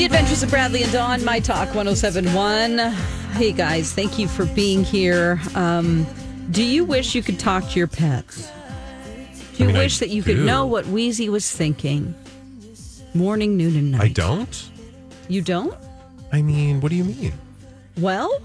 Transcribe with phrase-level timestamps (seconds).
[0.00, 2.78] The Adventures of Bradley and Dawn, My Talk 1071.
[3.34, 5.38] Hey guys, thank you for being here.
[5.54, 6.06] Um,
[6.50, 8.50] do you wish you could talk to your pets?
[9.52, 12.14] Do you mean, I wish that you could know what Wheezy was thinking?
[13.12, 14.00] Morning, noon, and night.
[14.00, 14.70] I don't.
[15.28, 15.76] You don't?
[16.32, 17.34] I mean, what do you mean?
[17.98, 18.40] Well,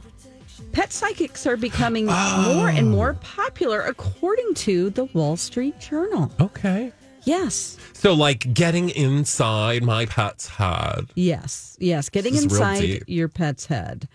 [0.74, 6.30] pet psychics are becoming more and more popular according to the Wall Street Journal.
[6.42, 6.92] Okay.
[7.26, 7.78] Yes.
[7.94, 11.08] So, like getting inside my pet's head.
[11.16, 14.08] Yes, yes, getting This is real inside your pet's head.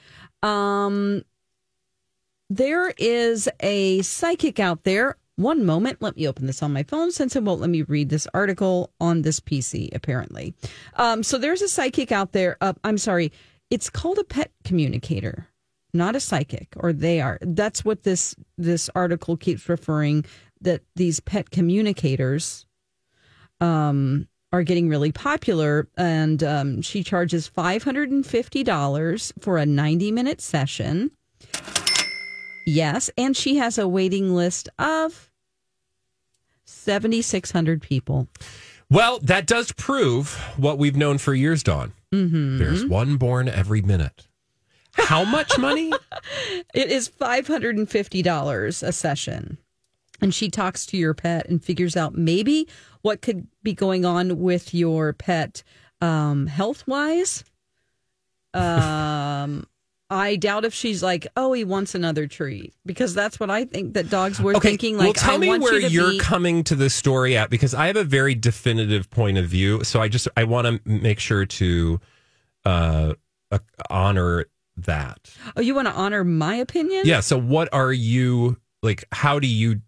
[0.43, 1.23] Um,
[2.49, 5.17] there is a psychic out there.
[5.37, 8.11] One moment, let me open this on my phone since it won't let me read
[8.11, 9.89] this article on this PC.
[9.95, 10.55] Apparently,
[10.97, 12.57] um, so there's a psychic out there.
[12.61, 13.33] Uh, I'm sorry,
[13.71, 15.49] it's called a pet communicator,
[15.95, 17.39] not a psychic, or they are.
[17.41, 20.27] That's what this this article keeps referring
[20.61, 22.67] that these pet communicators
[23.61, 29.59] um, are getting really popular, and um, she charges five hundred and fifty dollars for
[29.59, 31.11] a ninety minute session.
[32.67, 35.31] Yes, and she has a waiting list of
[36.65, 38.29] seventy six hundred people.
[38.91, 41.93] Well, that does prove what we've known for years, Dawn.
[42.13, 42.59] Mm-hmm.
[42.59, 44.27] There's one born every minute.
[44.95, 45.93] How much money?
[46.75, 49.59] It is five hundred and fifty dollars a session,
[50.21, 52.69] and she talks to your pet and figures out maybe
[53.03, 55.63] what could be going on with your pet
[56.01, 57.45] um, health wise.
[58.55, 59.67] Um,
[60.13, 63.95] I doubt if she's like, oh, he wants another treat because that's what I think
[63.95, 64.99] that dogs were thinking.
[64.99, 67.49] Like, well, tell I me want where you you're be- coming to this story at
[67.49, 69.85] because I have a very definitive point of view.
[69.85, 72.01] So I just I want to make sure to
[72.65, 73.15] uh,
[73.53, 75.33] uh, honor that.
[75.57, 77.03] Oh, you want to honor my opinion?
[77.05, 77.21] Yeah.
[77.21, 79.05] So what are you like?
[79.13, 79.81] How do you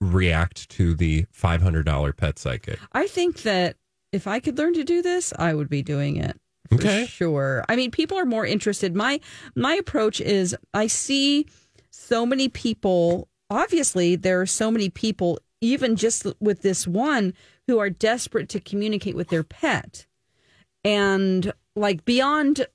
[0.00, 2.78] react to the five hundred dollar pet psychic?
[2.92, 3.76] I think that
[4.12, 6.40] if I could learn to do this, I would be doing it.
[6.68, 7.06] For Okay.
[7.06, 7.64] Sure.
[7.68, 8.94] I mean, people are more interested.
[8.94, 9.20] My
[9.54, 11.46] my approach is I see
[11.90, 17.34] so many people, obviously there are so many people even just with this one
[17.66, 20.06] who are desperate to communicate with their pet.
[20.82, 22.66] And like beyond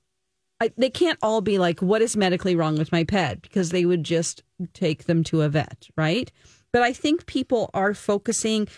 [0.60, 3.42] I, they can't all be like, what is medically wrong with my pet?
[3.42, 6.32] Because they would just take them to a vet, right?
[6.76, 8.68] But I think people are focusing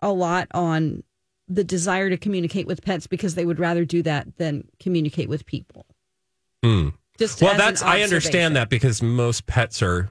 [0.00, 1.02] a lot on
[1.46, 5.44] the desire to communicate with pets because they would rather do that than communicate with
[5.44, 5.84] people.
[6.62, 6.88] Hmm.
[7.18, 10.08] Just Well, that's I understand that because most pets are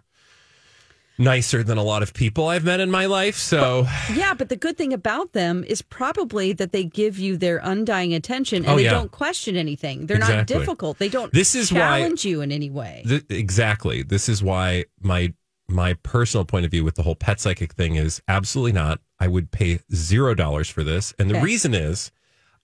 [1.18, 3.38] nicer than a lot of people I've met in my life.
[3.38, 7.60] So Yeah, but the good thing about them is probably that they give you their
[7.64, 8.92] undying attention and Oh, they yeah.
[8.92, 10.06] don't question anything.
[10.06, 11.00] They're not difficult.
[11.00, 13.04] They don't This is why- challenge you in any way.
[13.08, 14.04] Th- exactly.
[14.04, 15.34] This is why my
[15.68, 19.00] my personal point of view with the whole pet psychic thing is absolutely not.
[19.20, 22.12] I would pay zero dollars for this, and the reason is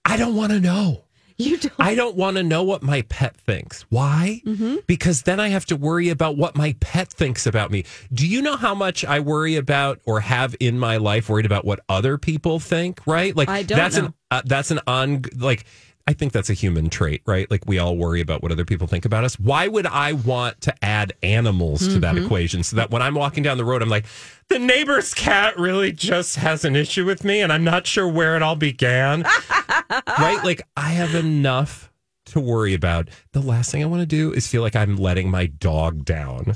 [0.06, 1.06] I don't want to know.
[1.38, 3.84] you don't I don't want to know what my pet thinks.
[3.90, 4.42] Why?
[4.46, 4.78] Mm-hmm.
[4.88, 7.86] Because then I have to worry about what my pet thinks about me.
[8.12, 11.64] Do you know how much I worry about or have in my life worried about
[11.64, 13.00] what other people think?
[13.08, 13.34] Right?
[13.36, 14.06] Like I don't that's know.
[14.08, 15.66] an uh, that's an on like.
[16.08, 17.50] I think that's a human trait, right?
[17.52, 19.40] Like we all worry about what other people think about us.
[19.40, 22.26] Why would I want to add animals to that Mm-hmm.
[22.26, 24.06] equation so that when I'm walking down the road, I'm like,
[24.48, 28.36] the neighbor's cat really just has an issue with me and I'm not sure where
[28.36, 29.22] it all began?
[30.08, 30.40] right?
[30.44, 31.92] Like I have enough
[32.26, 33.10] to worry about.
[33.34, 36.56] The last thing I want to do is feel like I'm letting my dog down.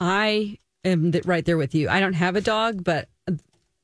[0.00, 1.88] I am th- right there with you.
[1.88, 3.08] I don't have a dog, but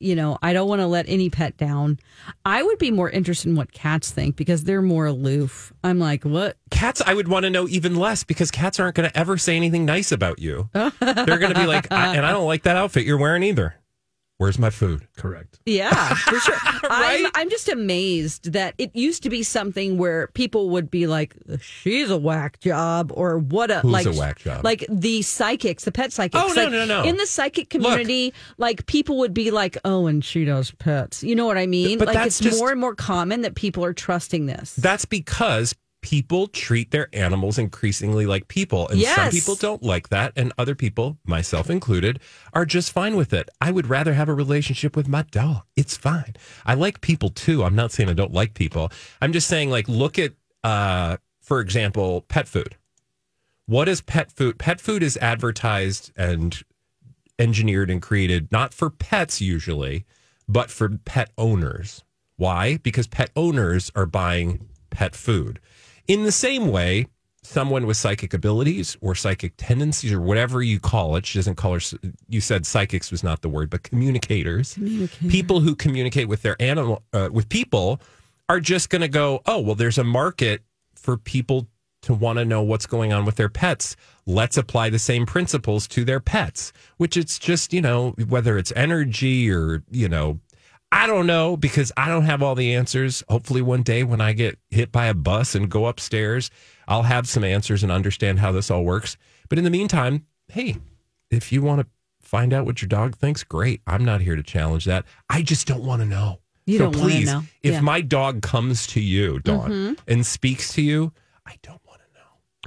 [0.00, 2.00] you know, I don't want to let any pet down.
[2.44, 5.72] I would be more interested in what cats think because they're more aloof.
[5.84, 6.56] I'm like, what?
[6.70, 9.56] Cats, I would want to know even less because cats aren't going to ever say
[9.56, 10.70] anything nice about you.
[10.72, 10.90] They're
[11.38, 13.74] going to be like, I, and I don't like that outfit you're wearing either.
[14.40, 15.06] Where's my food?
[15.18, 15.60] Correct.
[15.66, 16.56] Yeah, for sure.
[16.84, 21.36] I'm, I'm just amazed that it used to be something where people would be like,
[21.60, 24.64] "She's a whack job," or "What a Who's like a whack job?
[24.64, 26.42] Like the psychics, the pet psychics.
[26.42, 27.02] Oh, no, Like, no, no.
[27.04, 31.34] In the psychic community, like people would be like, "Oh, and she does pets." You
[31.34, 31.98] know what I mean?
[31.98, 34.74] But like that's it's just- more and more common that people are trusting this.
[34.74, 38.88] That's because people treat their animals increasingly like people.
[38.88, 40.32] And some people don't like that.
[40.36, 42.20] And other people, myself included,
[42.52, 43.48] are just fine with it.
[43.60, 45.62] I would rather have a relationship with my dog.
[45.76, 46.34] It's fine.
[46.64, 47.64] I like people too.
[47.64, 48.90] I'm not saying I don't like people.
[49.20, 50.32] I'm just saying, like, look at,
[50.64, 52.76] uh, for example, pet food.
[53.66, 54.58] What is pet food?
[54.58, 56.62] Pet food is advertised and
[57.38, 60.04] engineered and created not for pets usually,
[60.48, 62.04] but for pet owners.
[62.36, 62.78] Why?
[62.78, 65.60] Because pet owners are buying pet food.
[66.10, 67.06] In the same way,
[67.44, 71.74] someone with psychic abilities or psychic tendencies or whatever you call it, she doesn't call
[71.74, 71.80] her,
[72.28, 74.76] you said psychics was not the word, but communicators,
[75.28, 78.00] people who communicate with their animal, uh, with people
[78.48, 80.62] are just going to go, oh, well, there's a market
[80.96, 81.68] for people
[82.02, 83.94] to want to know what's going on with their pets.
[84.26, 88.72] Let's apply the same principles to their pets, which it's just, you know, whether it's
[88.74, 90.40] energy or, you know,
[90.92, 93.22] I don't know because I don't have all the answers.
[93.28, 96.50] Hopefully, one day when I get hit by a bus and go upstairs,
[96.88, 99.16] I'll have some answers and understand how this all works.
[99.48, 100.76] But in the meantime, hey,
[101.30, 101.86] if you want to
[102.20, 103.80] find out what your dog thinks, great.
[103.86, 105.04] I'm not here to challenge that.
[105.28, 106.40] I just don't want to know.
[106.66, 107.42] You so don't please, know.
[107.62, 107.76] if Yeah.
[107.78, 107.84] Mm-hmm.
[107.84, 111.12] my dog comes to you, Dawn, and speaks to you,
[111.46, 112.18] I don't want to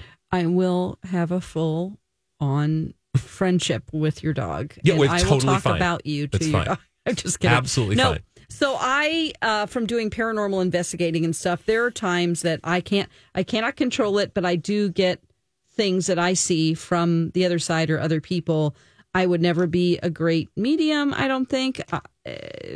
[0.01, 0.05] know.
[0.31, 1.99] I will have a full
[2.39, 4.73] on friendship with your dog.
[4.83, 5.75] Yeah, and I it's will totally talk fine.
[5.75, 6.67] about you to It's your fine.
[6.67, 6.79] dog.
[7.05, 7.57] I'm just kidding.
[7.57, 8.11] Absolutely no.
[8.11, 8.23] fine.
[8.49, 13.09] So I, uh, from doing paranormal investigating and stuff, there are times that I can't,
[13.33, 15.23] I cannot control it, but I do get
[15.71, 18.75] things that I see from the other side or other people.
[19.15, 21.99] I would never be a great medium, I don't think, uh,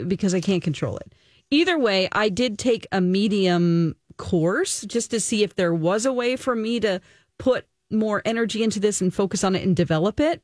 [0.07, 1.13] because I can't control it.
[1.51, 6.13] Either way, I did take a medium course just to see if there was a
[6.13, 6.99] way for me to
[7.37, 10.41] put more energy into this and focus on it and develop it.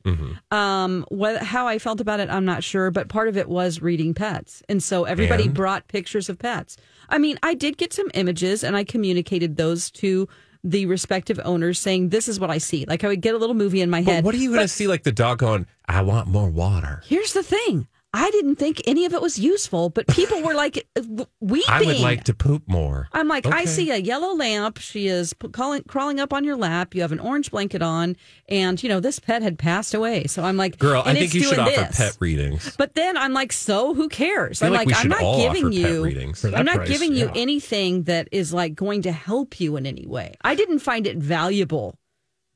[0.50, 3.82] Um, what, how I felt about it, I'm not sure, but part of it was
[3.82, 4.62] reading pets.
[4.68, 5.54] And so everybody And?
[5.54, 6.76] brought pictures of pets.
[7.08, 10.26] I mean, I did get some images and I communicated those to
[10.66, 12.86] the respective owners saying, this is what I see.
[12.86, 14.24] Like I would get a little movie in my But head.
[14.24, 17.02] what are you going to see like the dog going, I want more water?
[17.04, 17.86] Here's the thing.
[18.16, 21.64] I didn't think any of it was useful, but people were like uh, weeping.
[21.68, 23.08] I would like to poop more.
[23.12, 24.78] I'm like, I see a yellow lamp.
[24.78, 26.94] She is p- calling, crawling up on your lap.
[26.94, 28.16] You have an orange blanket on,
[28.48, 30.28] and you know this pet had passed away.
[30.28, 32.76] So I'm like, Girl, I think it's you should doing offer pet readings.
[32.78, 34.62] But then I'm like, so who cares?
[34.62, 36.04] I I'm like like, I'm not giving you.
[36.04, 36.40] readings.
[36.42, 39.76] For that I'm not price, giving you anything that is like going to help you
[39.76, 40.34] in any way.
[40.42, 41.98] I didn't find it valuable.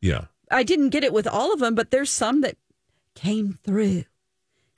[0.00, 0.26] Yeah.
[0.52, 2.56] I didn't get it with all of them, but there's some that
[3.16, 4.04] came through.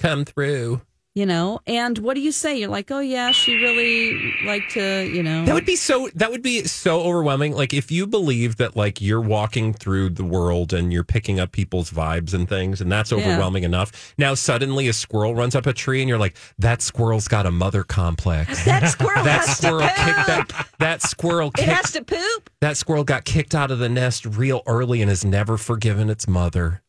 [0.00, 0.80] Come through.
[1.16, 2.56] You know, and what do you say?
[2.56, 5.44] You're like, oh yeah, she really liked to, you know.
[5.44, 7.52] That would be so that would be so overwhelming.
[7.52, 11.50] Like if you believe that like you're walking through the world and you're picking up
[11.50, 13.18] people's vibes and things and that's Yeah.
[13.18, 14.14] overwhelming enough.
[14.18, 17.50] Now suddenly a squirrel runs up a tree and you're like, that squirrel's got a
[17.50, 18.64] mother complex.
[18.64, 20.26] that squirrel that has squirrel to kicked poop.
[20.26, 22.50] that that squirrel It kicked has to poop.
[22.60, 26.28] that squirrel got kicked out of the nest real early and has never forgiven its
[26.28, 26.82] mother.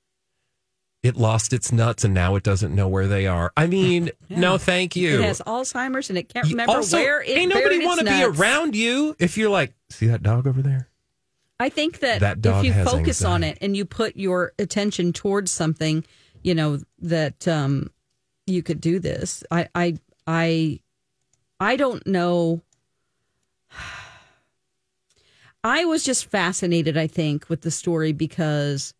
[1.03, 3.51] It lost its nuts and now it doesn't know where they are.
[3.57, 5.19] I mean, no, thank you.
[5.19, 7.37] It has Alzheimer's and it can't remember also, where it is.
[7.37, 10.87] ain't nobody want to be around you if you're like, see that dog over there?
[11.59, 15.13] I think that, That dog if you focus on it and you put your attention
[15.13, 16.03] towards something,
[16.41, 17.91] you know that um,
[18.47, 19.43] you could do this.
[19.51, 20.79] I, I, I,
[21.59, 22.61] I don't know.
[25.63, 26.97] I was just fascinated.
[26.97, 28.95] I think with the story because,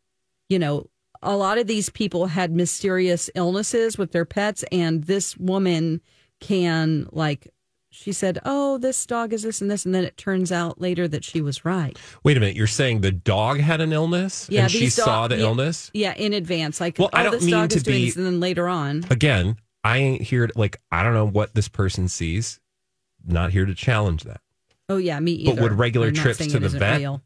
[0.48, 0.88] you know,
[1.22, 6.02] a lot of these people had mysterious illnesses with their pets, and this woman
[6.40, 7.48] can like.
[7.94, 11.10] She said, "Oh, this dog is this and this," and then it turns out later
[11.10, 12.00] that she was right.
[12.24, 15.28] Wait a minute, you're saying the dog had an illness Yeah, and she dog- saw
[15.28, 15.44] the yeah.
[15.44, 15.92] illness?
[15.94, 16.80] Yeah, in advance.
[16.80, 19.04] Like, Well, oh, I don't this mean dog to be- this, and then later on.
[19.10, 22.62] Again, I ain't here to, like, I don't know what this person sees.
[23.28, 24.40] Not here to challenge that.
[24.88, 25.56] Oh yeah, me either.
[25.56, 27.22] But would regular trips to the vet- real.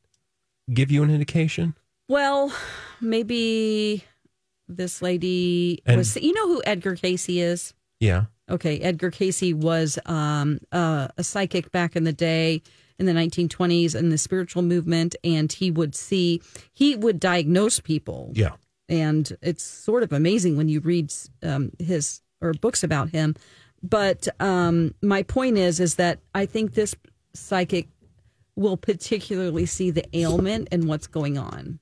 [0.74, 1.76] Give you an indication?
[2.10, 2.52] Well,
[3.02, 4.04] maybe
[4.68, 6.16] this lady And- was.
[6.16, 7.74] You know who Edgar Cayce is?
[8.00, 8.26] Yeah.
[8.50, 12.62] Okay, Edgar Cayce was um, uh, a psychic back in the day
[13.00, 16.42] in the 1920s in the spiritual movement, and he would see,
[16.74, 18.32] he would diagnose people.
[18.36, 18.52] Yeah.
[18.88, 21.12] and it's sort of amazing when you read
[21.42, 23.36] um, his or books about him.
[23.82, 26.96] But um, my point is, is that I think this
[27.34, 27.88] psychic
[28.56, 31.80] will particularly see the ailment and what's going on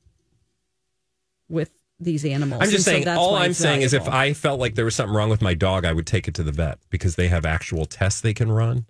[1.50, 2.62] with these animals.
[2.62, 4.08] I'm just And so saying, that's all I'm saying is if.
[4.08, 6.44] I felt like there was something wrong with my dog, I would take it to
[6.44, 8.86] the vet because they have actual tests they can run.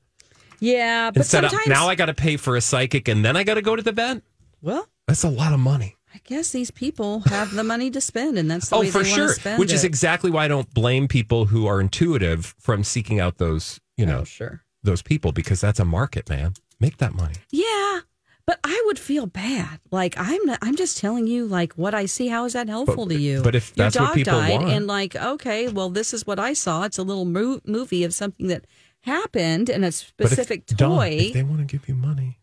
[0.59, 3.35] yeah, but Instead sometimes of now I got to pay for a psychic and then
[3.35, 4.21] I got to go to the vet.
[4.61, 5.95] well, That's a lot of money.
[6.15, 9.01] I guess these people have the money to spend, and that's the Oh, way for
[9.01, 9.27] they sure.
[9.29, 13.19] to spend Which is exactly why I don't blame people who are intuitive from seeking
[13.19, 14.61] out those, you oh, know, oh, sure.
[14.83, 16.53] those people because that's a market, man.
[16.79, 17.33] Make that money.
[17.49, 18.01] Yeah,
[18.45, 19.79] but I would feel bad.
[19.91, 22.27] Like I'm not, I'm just telling you like what I see.
[22.27, 23.41] How is that helpful to you?
[23.41, 26.25] but if your that's what dog people died want- and like okay, well this is
[26.27, 26.83] what I saw.
[26.83, 28.65] It's a little mo- movie of something that
[29.01, 31.17] happened and a But specific if, toy.
[31.19, 32.39] if they want to give you money,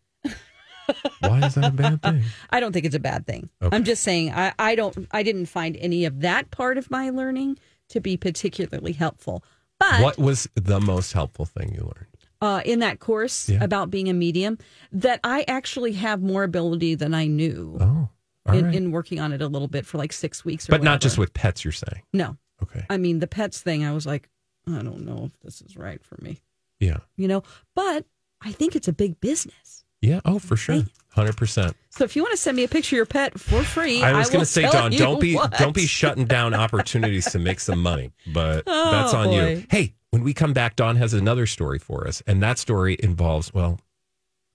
[1.21, 2.23] why is that a bad thing?
[2.49, 3.49] I don't think it's a bad thing.
[3.61, 3.75] Okay.
[3.75, 7.09] I'm just saying I, I don't I didn't find any of that part of my
[7.09, 7.57] learning
[7.89, 9.43] to be particularly helpful.
[9.79, 12.07] But What was the most helpful thing you learned?
[12.41, 13.63] Uh, in that course Yeah.
[13.63, 14.57] about being a medium,
[14.91, 18.09] that I actually have more ability than I knew Oh,
[18.51, 18.75] in, right.
[18.75, 20.67] in working on it a little bit for like six weeks.
[20.67, 22.01] Or but not just with pets, you're saying.
[22.13, 22.37] no.
[22.63, 22.85] Okay.
[22.89, 23.83] I mean, the pets thing.
[23.83, 24.29] I was like,
[24.67, 26.41] I don't know if this is right for me,
[26.79, 26.97] Yeah.
[27.15, 27.41] you know.
[27.75, 28.05] But
[28.41, 29.83] I think it's a big business.
[30.01, 30.19] Yeah.
[30.25, 30.83] Oh, for sure.
[31.09, 31.75] Hundred percent.
[31.89, 34.13] So if you want to send me a picture of your pet for free, I
[34.17, 35.51] was going to say, Dawn, don't be what.
[35.57, 39.63] don't be shutting down opportunities to make some money, but Oh, that's on you.
[39.69, 43.53] Hey, when we come back, Dawn has another story for us, and that story involves
[43.53, 43.79] well,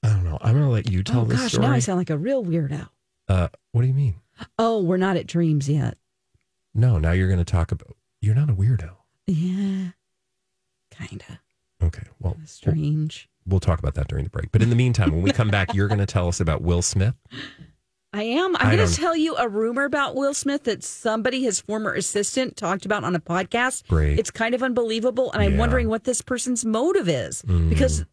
[0.03, 0.39] I don't know.
[0.41, 1.67] I'm going to let you tell Oh this gosh, story.
[1.67, 2.89] now I sound like a real weirdo.
[3.29, 4.15] uh, what do you mean?
[4.59, 5.97] Oh, we're not at dreams yet.
[6.75, 7.97] No, now you're going to talk about.
[8.21, 8.91] You're not a weirdo.
[9.27, 9.91] Yeah,
[10.93, 11.39] kind of
[11.87, 13.29] Okay, well, we'll, strange.
[13.47, 14.53] we'll talk about that during the break.
[14.53, 16.83] But in the meantime, when we come back, you're going to tell us about Will
[16.83, 17.15] Smith.
[18.17, 18.57] I am.
[18.57, 22.57] I'm going to tell you a rumor about Will Smith that somebody, his former assistant,
[22.57, 23.87] talked about on a podcast.
[23.89, 24.19] Great.
[24.19, 25.59] It's kind of unbelievable, and I'm Mm.
[25.59, 28.05] wondering what this person's motive is because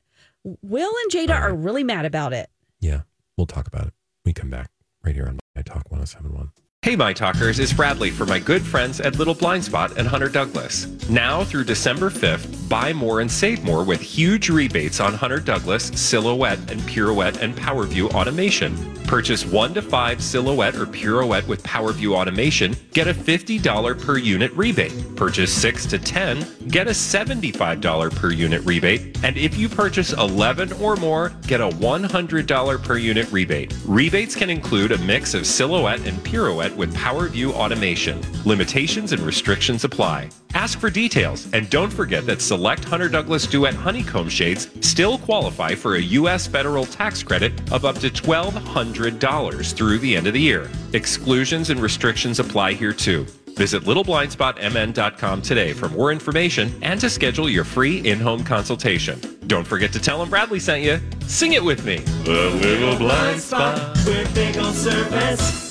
[0.62, 2.50] Will and Jada are really mad about it.
[2.82, 3.02] Yeah,
[3.38, 3.94] we'll talk about it.
[4.26, 4.70] We come back
[5.06, 6.52] right here on My Talk 1071.
[6.84, 10.28] Hey, My Talkers, it's Bradley for my good friends at Little Blind Spot and Hunter
[10.28, 10.86] Douglas.
[11.10, 15.86] Now through December 5th, buy more and save more with huge rebates on Hunter Douglas,
[15.96, 18.76] Silhouette, and Pirouette and PowerView automation.
[19.06, 24.52] Purchase one to five Silhouette or Pirouette with PowerView automation, get a $50 per unit
[24.54, 25.16] rebate.
[25.16, 29.24] Purchase six to 10, get a $75 per unit rebate.
[29.24, 33.74] And if you purchase 11 or more, get a $100 per unit rebate.
[33.86, 38.22] Rebates can include a mix of Silhouette and Pirouette with PowerView automation.
[38.46, 40.30] Limitations and restrictions apply.
[40.54, 45.76] Ask for details and don't forget that select Hunter Douglas Duet honeycomb shades still qualify
[45.76, 46.48] for a U.S.
[46.48, 50.70] federal tax credit of up to $1,200 through the end of the year.
[50.94, 53.26] Exclusions and restrictions apply here too.
[53.56, 59.20] Visit littleblindspotmn.com today for more information and to schedule your free in-home consultation.
[59.48, 61.00] Don't forget to tell them Bradley sent you.
[61.28, 61.98] Sing it with me.
[61.98, 63.96] The Little Blind Spot.
[64.06, 65.63] The Adventures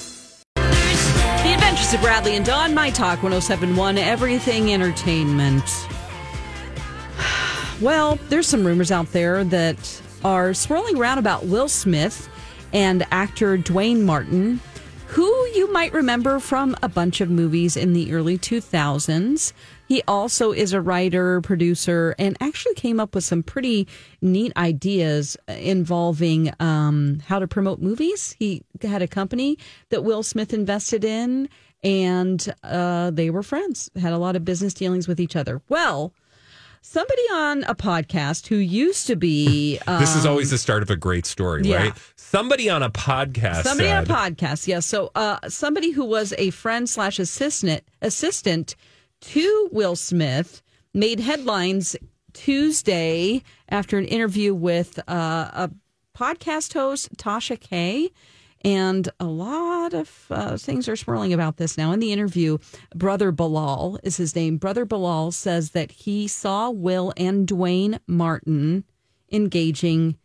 [1.95, 5.65] of Bradley and Dawn, My Talk 1071, Everything Entertainment.
[7.81, 12.29] Well, there's some rumors out there that are swirling around about Will Smith
[12.73, 14.61] and actor Duane Martin,
[15.09, 19.53] who you might remember from a bunch of movies in the early 2000s.
[19.89, 23.89] He also is a writer, producer, and actually came up with some pretty
[24.21, 28.37] neat ideas involving um, how to promote movies.
[28.39, 29.59] He had a company
[29.91, 31.49] that Will Smith invested in,
[31.83, 35.61] and uh, they were friends, had a lot of business dealings with each other.
[35.69, 36.13] Well,
[36.81, 40.91] somebody on a podcast who used to be uh, This is always the start of
[40.91, 41.77] a great story, yeah.
[41.77, 41.93] right?
[42.17, 46.33] Somebody on a podcast somebody said, on a podcast yes so uh somebody who was
[46.39, 48.75] a friend slash assistant assistant
[49.21, 50.63] to will smith
[50.95, 51.95] made headlines
[52.33, 55.71] tuesday after an interview with uh, a
[56.17, 58.11] podcast host Tasha K
[58.65, 61.93] and a lot of uh, things are swirling about this now.
[61.93, 62.59] In the interview,
[62.95, 64.57] Brother Bilal is his name.
[64.57, 68.85] Brother Bilal says that he saw Will and Duane Martin
[69.31, 70.17] engaging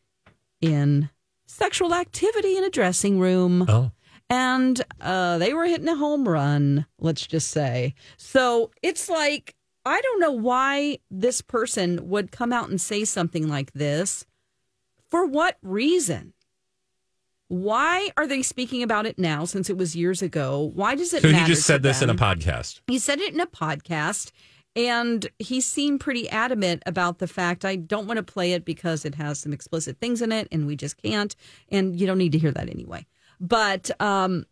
[0.62, 1.10] in
[1.46, 3.66] sexual activity in a dressing room.
[3.68, 3.92] Oh.
[4.30, 7.96] And uh, they were hitting a home run, let's just say.
[8.18, 13.48] So it's like, I don't know why this person would come out and say something
[13.48, 14.26] like this.
[15.10, 16.34] For what reason?
[17.50, 20.72] Why are they speaking about it now since it was years ago?
[20.74, 22.82] Why does it So he just said this in a podcast.
[22.88, 24.32] He said it in a podcast,
[24.76, 29.06] and he seemed pretty adamant about the fact I don't want to play it because
[29.06, 31.36] it has some explicit things in it, and we just can't.
[31.70, 33.06] And you don't need to hear that anyway.
[33.40, 34.46] But um,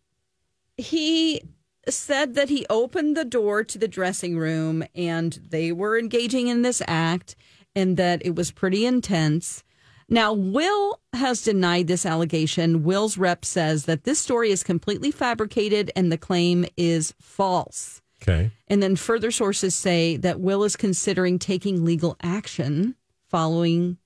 [0.76, 1.42] he
[1.88, 6.62] said that he opened the door to the dressing room, and they were engaging in
[6.62, 7.36] this act,
[7.74, 9.62] and that it was pretty intense.
[10.08, 12.84] Now, Will has denied this allegation.
[12.84, 18.02] Will's rep says that this story is completely fabricated and the claim is false.
[18.22, 18.50] Okay.
[18.68, 22.94] And then further sources say that Will is considering taking legal action
[23.28, 23.98] following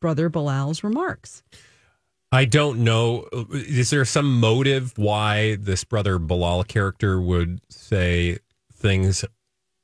[0.00, 1.42] Brother Bilal's remarks.
[2.32, 3.28] I don't know.
[3.52, 8.38] Is there some motive why this brother Bilal character would say
[8.72, 9.24] things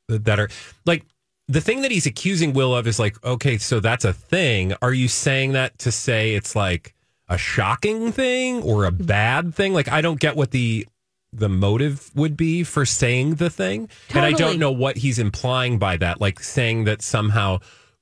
[0.09, 0.49] that are
[0.85, 1.05] like
[1.49, 4.75] the thing that he's accusing Will of is like, okay, so that's a thing.
[4.81, 6.95] Are you saying that to say it's like
[7.29, 9.05] a shocking thing or a hmm.
[9.05, 9.75] bad thing?
[9.75, 10.87] Like, I don't get what the
[11.35, 15.79] the motive would be for saying the thing, and I don't know what he's implying
[15.79, 16.21] by that.
[16.21, 17.61] Like saying that somehow,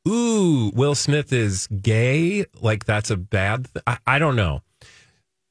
[0.09, 2.47] ooh, Will Smith is gay.
[2.61, 3.69] Like that's a bad.
[3.73, 4.63] Th- I, I don't know.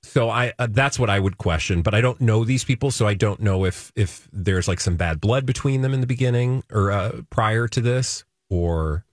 [0.10, 3.06] So I uh, that's what I would question, but I don't know these people, so
[3.06, 6.63] I don't know if if there's like some bad blood between them in the beginning
[6.72, 9.06] or uh, prior to this, or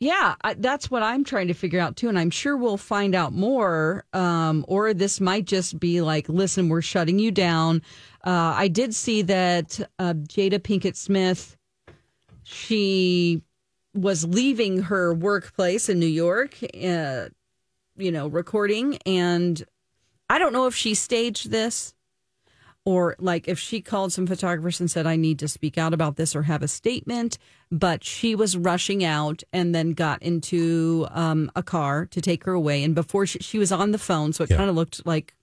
[0.00, 3.14] Yeah, I, that's what I'm trying to figure out too, and I'm sure we'll find
[3.14, 4.04] out more.
[4.12, 7.80] Um, or this might just be like, listen, we're shutting you down.
[8.24, 11.56] Uh, I did see that uh, Jada Pinkett Smith,
[12.42, 13.42] she
[13.94, 17.28] was leaving her workplace in New York, uh,
[17.96, 19.62] you know, recording, and
[20.28, 21.94] I don't know if she staged this
[22.84, 26.16] or like if she called some photographers and said, I need to speak out about
[26.16, 27.38] this or have a statement.
[27.70, 32.52] But she was rushing out and then got into um, a car to take her
[32.52, 32.82] away.
[32.82, 34.56] And before she, she was on the phone, so it Yeah.
[34.56, 35.34] kind of looked like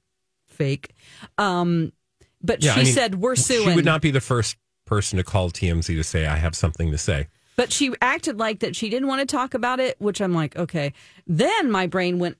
[0.47, 0.93] fake.
[1.37, 1.93] Um,
[2.41, 3.69] but Yeah, she I mean, said, We're suing.
[3.69, 6.91] She would not be the first person to call TMZ to say, I have something
[6.91, 7.27] to say.
[7.55, 10.55] But she acted like that she didn't want to talk about it, which I'm like,
[10.57, 10.93] okay.
[11.27, 12.37] Then my brain went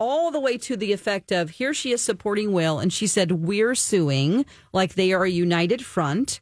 [0.00, 3.30] all the way to the effect of here she is supporting Will, and she said,
[3.32, 6.40] We're suing, like they are a united front.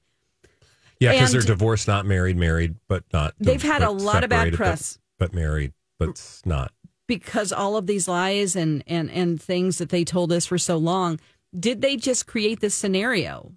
[1.00, 3.34] Yeah, because they're divorced, not married, married, but not.
[3.38, 4.98] They've had a lot of bad separated, but- press.
[5.18, 6.72] But, married, but not.
[7.08, 10.76] because all of these lies and and and things that they told us for so
[10.76, 11.18] long
[11.58, 13.52] did they just create this scenario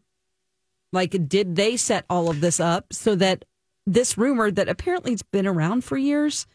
[0.91, 3.46] like did they set all of this up so that
[3.86, 6.48] this rumor that apparently it's been around for years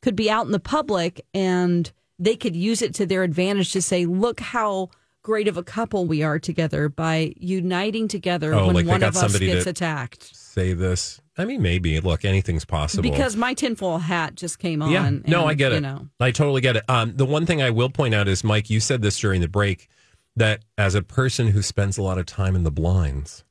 [0.00, 3.82] could be out in the public and they could use it to their advantage to
[3.82, 4.90] say look how
[5.22, 9.16] great of a couple we are together by uniting together Oh, when like one of
[9.16, 11.20] us gets attacked Say this.
[11.36, 12.00] I mean, maybe.
[12.00, 13.02] Look, anything's possible.
[13.02, 15.74] because my tinfoil hat just came on Yeah, no, and, I get it.
[15.76, 16.84] you know I totally get it.
[16.88, 19.48] Um, the one thing I will point out is, Mike, you said this during the
[19.48, 19.88] break
[20.34, 23.44] that as a person who spends a lot of time in the blinds,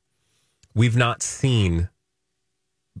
[0.74, 1.88] we've not seen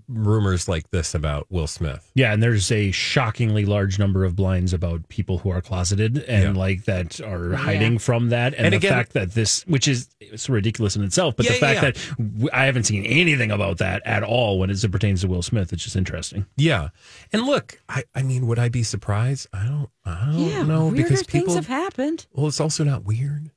[0.08, 2.10] rumors like this about Will Smith.
[2.14, 6.54] Yeah, and there's a shockingly large number of blinds about people who are closeted and
[6.56, 6.60] Yeah.
[6.60, 8.54] like that are hiding from that.
[8.54, 11.52] And, And the again- fact that this, which is it's ridiculous in itself, but Yeah,
[11.52, 15.20] the fact yeah, that I haven't seen anything about that at all when it pertains
[15.22, 16.46] to Will Smith, it's just interesting.
[16.56, 16.88] Yeah,
[17.32, 19.46] and look, I, I mean, would I be surprised?
[19.52, 21.54] I don't, I don't yeah know weirder because things people.
[21.54, 23.50] have happened well, it's also not weird.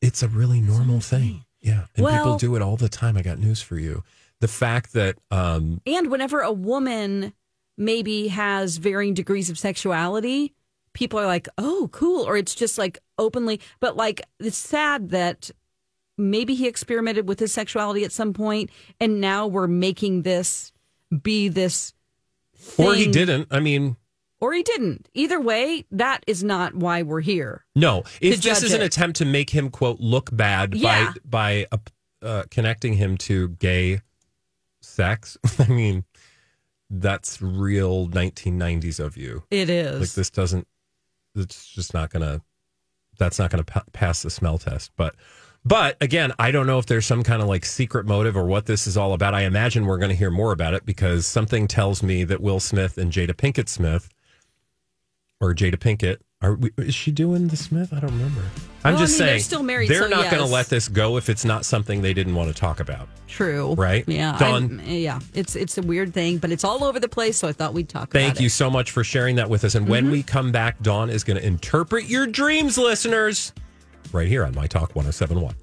[0.00, 1.44] It's a really normal thing.
[1.60, 3.16] Yeah, and Well- people do it all the time.
[3.16, 4.04] I got news for you.
[4.40, 7.32] The fact that um, And whenever a woman
[7.76, 10.54] maybe has varying degrees of sexuality,
[10.92, 12.26] people are like, oh, cool.
[12.26, 13.60] Or it's just like openly.
[13.80, 15.50] But like, it's sad that
[16.16, 20.72] maybe he experimented with his sexuality at some point and now we're making this
[21.22, 21.94] be this.
[22.76, 23.48] or he didn't.
[23.50, 23.96] I mean,
[24.40, 25.08] Or he didn't.
[25.14, 27.64] Either way, that is not why we're here.
[27.76, 31.12] No, if this is an attempt to make him quote look bad Yeah.
[31.24, 31.76] by by
[32.22, 34.00] uh, uh, connecting him to gay
[34.98, 36.04] sex, I mean
[36.90, 39.44] that's real 1990s of you.
[39.50, 40.00] It is.
[40.00, 40.66] Like this doesn't.
[41.34, 42.42] It's just not gonna.
[43.18, 44.90] That's not gonna pa- pass the smell test.
[44.96, 45.14] But
[45.64, 48.66] but again, I don't know if there's some kind of like secret motive or what
[48.66, 49.34] this is all about.
[49.34, 52.60] I imagine we're going to hear more about it because something tells me that Will
[52.60, 54.08] Smith and Jada Pinkett Smith
[55.40, 57.92] or Jada Pinkett are we, is she doing the Smith?
[57.92, 58.42] I don't remember.
[58.84, 60.66] I'm Well, I just mean, they're saying still married, They're so not going to let
[60.68, 63.08] this go if it's not something they didn't want to talk about.
[63.26, 63.74] True.
[63.74, 64.04] Right?
[64.08, 64.38] Yeah.
[64.38, 64.80] Dawn.
[64.86, 65.18] Yeah.
[65.34, 67.36] It's it's a weird thing, but it's all over the place.
[67.38, 68.50] So I thought we'd talk Thank about you it.
[68.50, 69.74] so much for sharing that with us.
[69.74, 69.90] And Mm-hmm.
[69.90, 73.52] when we come back, Dawn is going to interpret your dreams, listeners,
[74.12, 75.56] right here on My Talk 1071.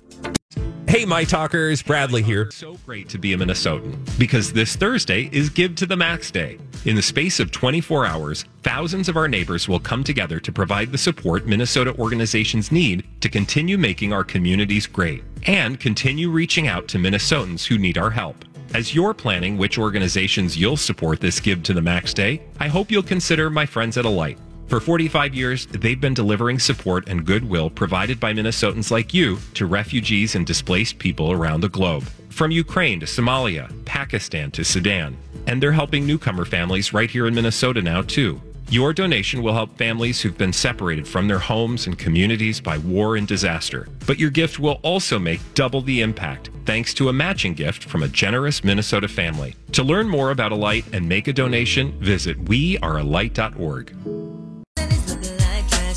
[0.89, 2.51] Hey, My Talkers, Bradley here.
[2.51, 6.57] So great to be a Minnesotan because this Thursday is Give to the Max Day.
[6.86, 10.91] In the space of 24 hours, thousands of our neighbors will come together to provide
[10.91, 16.88] the support Minnesota organizations need to continue making our communities great and continue reaching out
[16.89, 18.45] to Minnesotans who need our help.
[18.76, 22.91] As you're planning which organizations you'll support this Give to the Max Day, I hope
[22.91, 24.38] you'll consider my friends at Alight.
[24.67, 29.65] For 45 years, they've been delivering support and goodwill provided by Minnesotans like you to
[29.65, 32.06] refugees and displaced people around the globe.
[32.36, 35.15] From Ukraine to Somalia, Pakistan to Sudan.
[35.48, 38.41] And they're helping newcomer families right here in Minnesota now, too.
[38.69, 43.15] Your donation will help families who've been separated from their homes and communities by war
[43.15, 43.88] and disaster.
[44.06, 48.04] But your gift will also make double the impact thanks to a matching gift from
[48.04, 49.56] a generous Minnesota family.
[49.71, 53.95] To learn more about Alight and make a donation, visit wearealight.org.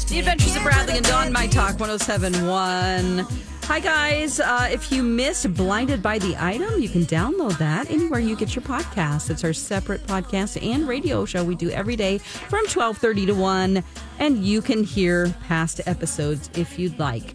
[0.09, 3.27] The Adventures of Bradley and Dawn, My Talk 1071.
[3.69, 4.41] Hi, guys.
[4.41, 8.57] Uh, if you missed Blinded by the Item, you can download that anywhere you get
[8.57, 9.29] your podcasts.
[9.29, 13.85] It's our separate podcast and radio show we do every day from 1230 to 1.
[14.21, 17.35] And you can hear past episodes if you'd like.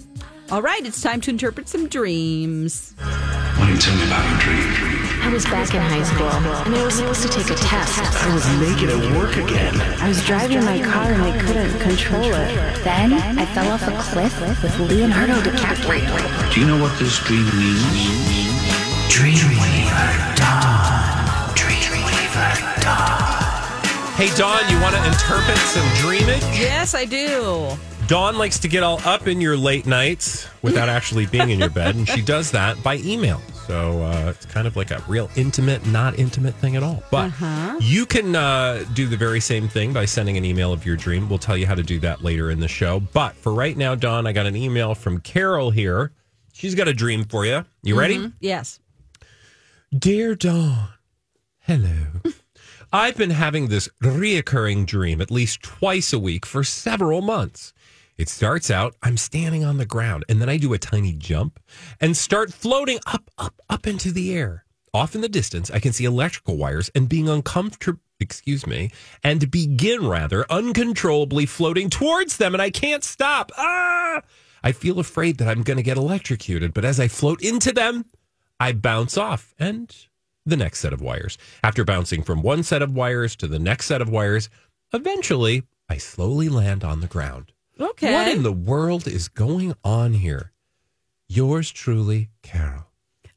[0.49, 2.95] All right, it's time to interpret some dreams.
[2.97, 5.12] Why don't you tell me about your dream?
[5.23, 7.97] I was back in high school, and I was supposed to take a test.
[7.97, 9.79] I was making it work again.
[10.01, 12.83] I was driving my car and I couldn't control it.
[12.83, 16.53] Then I fell off a cliff with Leonardo DiCaprio.
[16.53, 17.81] Do you know what this dream means?
[19.07, 21.55] Dreamweaver Dawn.
[21.55, 24.13] Dreamweaver Dawn.
[24.15, 26.41] Hey, Dawn, you want to interpret some dreamage?
[26.59, 27.69] Yes, I do.
[28.07, 31.69] Dawn likes to get all up in your late nights without actually being in your
[31.69, 33.52] bed, and she does that by emails.
[33.67, 37.01] So uh, it's kind of like a real intimate, not intimate thing at all.
[37.09, 37.77] But Uh-huh.
[37.81, 41.29] you can uh, do the very same thing by sending an email of your dream.
[41.29, 42.99] We'll tell you how to do that later in the show.
[42.99, 46.11] But for right now, Dawn, I got an email from Carol here.
[46.51, 47.65] She's got a dream for you.
[47.83, 48.31] You ready?
[48.39, 48.79] Yes.
[49.97, 50.89] Dear Dawn,
[51.59, 52.07] hello.
[52.93, 57.73] I've been having this reoccurring dream at least twice a week for several months.
[58.17, 61.59] It starts out, I'm standing on the ground, and then I do a tiny jump
[61.99, 64.65] and start floating up, up, up into the air.
[64.93, 68.91] Off in the distance, I can see electrical wires and being uncomfortable, excuse me,
[69.23, 73.51] and begin rather uncontrollably floating towards them, and I can't stop.
[73.57, 74.21] Ah!
[74.63, 78.05] I feel afraid that I'm going to get electrocuted, but as I float into them,
[78.59, 79.93] I bounce off and
[80.45, 81.39] the next set of wires.
[81.63, 84.49] After bouncing from one set of wires to the next set of wires,
[84.93, 87.51] eventually I slowly land on the ground.
[87.79, 88.13] Okay.
[88.13, 90.51] What in the world is going on here?
[91.27, 92.87] Yours truly, Carol.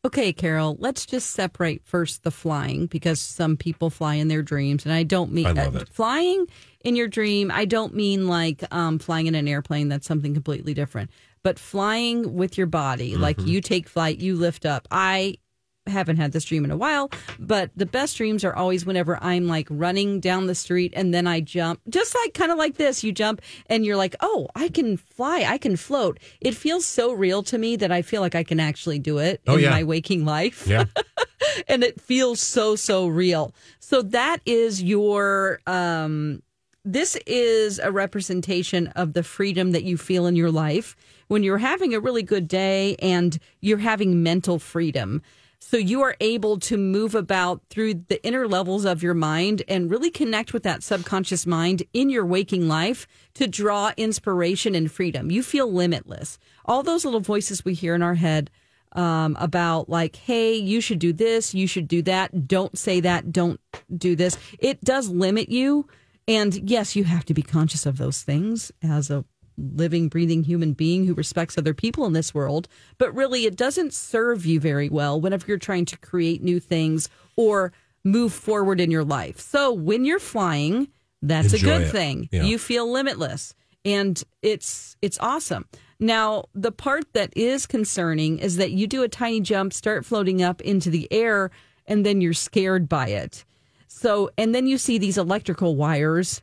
[0.04, 4.84] Okay, Carol, let's just separate first the flying because some people fly in their dreams.
[4.84, 6.46] And I don't mean I uh, flying
[6.84, 7.50] in your dream.
[7.52, 9.88] I don't mean like um, flying in an airplane.
[9.88, 11.10] That's something completely different.
[11.42, 13.48] But flying with your body, like Mm-hmm.
[13.48, 14.86] you take flight, you lift up.
[14.92, 15.38] I
[15.86, 19.46] haven't had this dream in a while, but the best dreams are always whenever I'm
[19.46, 23.04] like running down the street and then I jump, just like kind of like this.
[23.04, 26.18] You jump and you're like, oh, I can fly, I can float.
[26.40, 29.40] It feels so real to me that I feel like I can actually do it
[29.46, 29.70] Oh, in yeah.
[29.70, 30.84] my waking life Yeah.
[31.68, 36.42] and it feels so so real so that is your um
[36.84, 40.96] this is a representation of the freedom that you feel in your life
[41.28, 45.22] when you're having a really good day and you're having mental freedom
[45.68, 49.90] so you are able to move about through the inner levels of your mind and
[49.90, 55.28] really connect with that subconscious mind in your waking life to draw inspiration and freedom.
[55.28, 56.38] You feel limitless.
[56.66, 58.48] All those little voices we hear in our head
[58.92, 63.32] um, about like, hey, you should do this, you should do that, don't say that,
[63.32, 63.60] don't
[63.92, 64.38] do this.
[64.60, 65.88] It does limit you.
[66.28, 69.24] And yes, you have to be conscious of those things as a
[69.56, 72.68] living, breathing human being who respects other people in this world.
[72.98, 77.08] But really, it doesn't serve you very well whenever you're trying to create new things
[77.36, 77.72] or
[78.04, 79.40] move forward in your life.
[79.40, 80.88] So when you're flying,
[81.22, 81.90] that's Enjoy a good it.
[81.90, 82.28] thing.
[82.30, 82.44] Yeah.
[82.44, 85.66] You feel limitless and it's it's awesome.
[85.98, 90.42] Now, the part that is concerning is that you do a tiny jump, start floating
[90.42, 91.50] up into the air
[91.86, 93.44] and then you're scared by it.
[93.88, 96.42] So, and then you see these electrical wires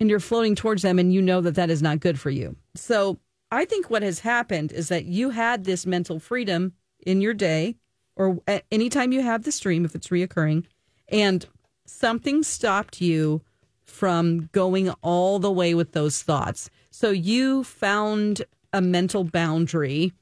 [0.00, 2.56] and you're floating towards them and you know that that is not good for you.
[2.74, 3.18] So,
[3.52, 6.72] I think what has happened is that you had this mental freedom
[7.04, 7.74] in your day
[8.14, 10.66] or at any time you have the stream, if it's reoccurring
[11.08, 11.46] and
[11.84, 13.42] something stopped you
[13.84, 16.70] from going all the way with those thoughts.
[16.90, 20.12] So you found a mental boundary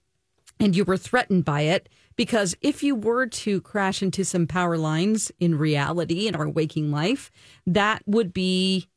[0.58, 4.76] and you were threatened by it because if you were to crash into some power
[4.76, 7.30] lines in reality in our waking life,
[7.66, 8.88] that would be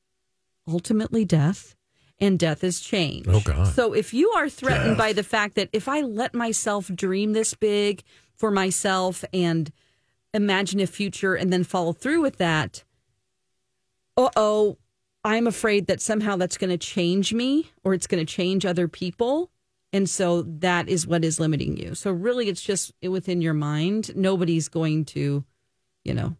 [0.67, 1.75] ultimately death.
[2.19, 3.25] And death is change.
[3.27, 3.73] Oh, God.
[3.73, 7.55] So if you are threatened by the fact that if I let myself dream this
[7.55, 8.03] big
[8.37, 9.71] for myself and
[10.31, 12.83] imagine a future and then follow through with that,
[14.17, 14.77] uh oh,
[15.23, 18.87] I'm afraid that somehow that's going to change me or it's going to change other
[18.87, 19.49] people.
[19.93, 21.95] And so that is what is limiting you.
[21.95, 24.15] So really, it's just within your mind.
[24.15, 25.43] Nobody's going to,
[26.03, 26.35] you know,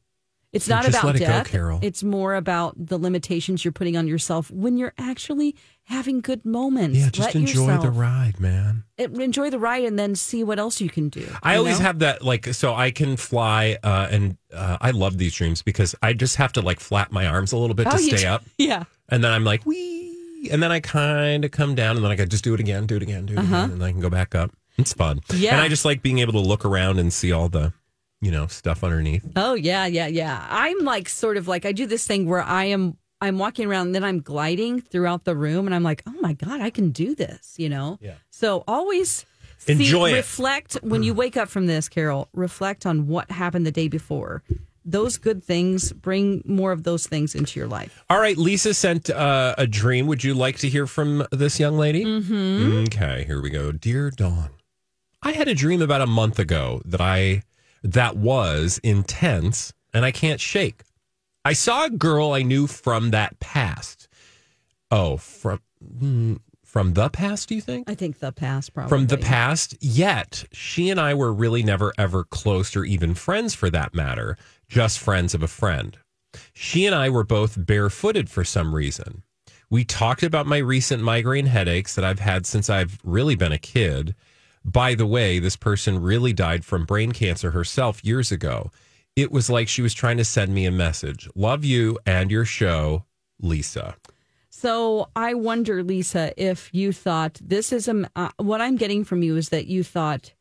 [0.54, 1.48] it's So not just about let it go, death.
[1.48, 1.80] Carol.
[1.82, 6.98] It's more about the limitations you're putting on yourself when you're actually having good moments.
[7.00, 8.84] Yeah, just Let enjoy the ride, man.
[8.98, 11.28] enjoy the ride and then see what else you can do.
[11.42, 11.86] I always know?
[11.86, 15.96] have that like so I can fly uh, and uh, I love these dreams because
[16.02, 18.44] I just have to like flap my arms a little bit Oh, to stay up
[18.58, 18.84] Yeah.
[19.10, 22.16] and then I'm like wee and then I kind of come down and then I
[22.16, 24.02] can just do it again, do it again, do it again and then I can
[24.02, 24.52] go back up.
[24.78, 25.18] It's fun.
[25.30, 25.38] Uh-huh.
[25.38, 25.52] Yeah.
[25.54, 27.74] And I just like being able to look around and see all the
[28.22, 29.26] you know stuff underneath.
[29.36, 30.46] Oh yeah, yeah, yeah.
[30.50, 33.88] I'm like sort of like I do this thing where I am I'm walking around
[33.88, 36.90] and then I'm gliding throughout the room and I'm like, oh my god, I can
[36.92, 37.56] do this.
[37.58, 37.98] You know.
[38.02, 38.16] Yeah.
[38.32, 39.26] So always
[39.58, 40.16] see- Enjoy it.
[40.16, 42.30] reflect when you wake up from this, Carol.
[42.34, 44.44] Reflect on what happened the day before.
[44.84, 48.04] Those good things bring more of those things into your life.
[48.10, 50.08] All right, Lisa sent uh, a dream.
[50.08, 52.04] Would you like to hear from this young lady?
[52.04, 52.86] Mm-hmm.
[52.88, 53.72] Okay, here we go.
[53.72, 54.50] Dear Dawn,
[55.22, 57.44] I had a dream about a month ago that I
[57.84, 60.84] that was intense and I can't shake.
[61.44, 64.08] I saw a girl I knew from that past.
[64.91, 67.89] Oh, from mm, from the past, do you think?
[67.89, 69.76] I think the past probably from the past.
[69.82, 74.38] Yet she and I were really never ever close or even friends for that matter,
[74.67, 75.98] just friends of a friend.
[76.54, 79.24] She and I were both barefooted for some reason.
[79.70, 83.58] We talked about my recent migraine headaches that I've had since I've really been a
[83.58, 84.15] kid.
[84.63, 88.71] By the way, this person really died from brain cancer herself years ago.
[89.15, 91.28] It was like she was trying to send me a message.
[91.36, 93.06] Love you and your show,
[93.41, 93.95] Lisa.
[94.50, 98.10] So I wonder, Lisa, if you thought this is a.
[98.15, 100.34] Uh, what I'm getting from you is that you thought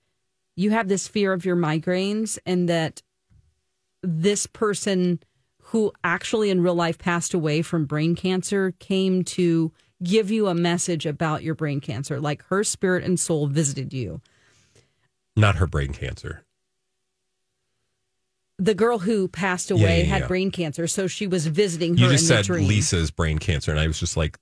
[0.57, 3.03] you have this fear of your migraines, and that
[4.03, 5.21] this person
[5.63, 10.55] who actually in real life passed away from brain cancer came to give you a
[10.55, 14.21] message about your brain cancer, like her spirit and soul visited you.
[15.37, 16.45] Not her brain cancer.
[18.59, 20.27] The girl who passed away yeah, had yeah.
[20.29, 22.47] brain cancer, so she was visiting her You just said.
[22.47, 24.39] Lisa's brain cancer, and I was just like,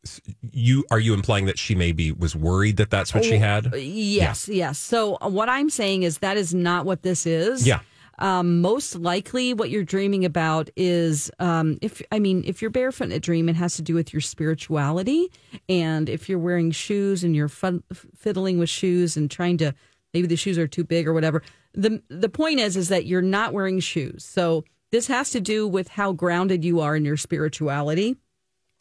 [0.50, 4.48] "You are you implying that she maybe was worried that that's what she had?" Yes,
[4.48, 4.76] yes.
[4.76, 7.64] So uh, what I'm saying is that is not what this is.
[7.64, 7.78] Yeah.
[8.18, 13.04] Um, most likely, what you're dreaming about is, um, if I mean, if you're barefoot
[13.04, 15.30] in a dream, it has to do with your spirituality,
[15.68, 19.74] and if you're wearing shoes and you're fiddling with shoes and trying to,
[20.12, 21.42] maybe the shoes are too big or whatever.
[21.74, 24.24] the The point is, is that you're not wearing shoes.
[24.24, 28.16] So this has to do with how grounded you are in your spirituality.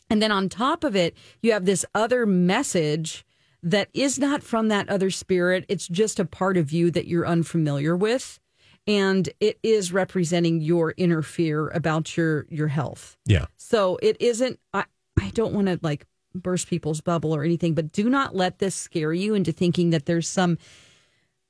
[0.09, 3.25] And then on top of it, you have this other message
[3.61, 5.65] that is not from that other spirit.
[5.67, 8.39] It's just a part of you that you're unfamiliar with.
[8.87, 13.17] And it is representing your inner fear about your your health.
[13.25, 13.45] Yeah.
[13.57, 14.85] So it isn't I,
[15.19, 18.75] I don't want to like burst people's bubble or anything, but do not let this
[18.75, 20.57] scare you into thinking that there's some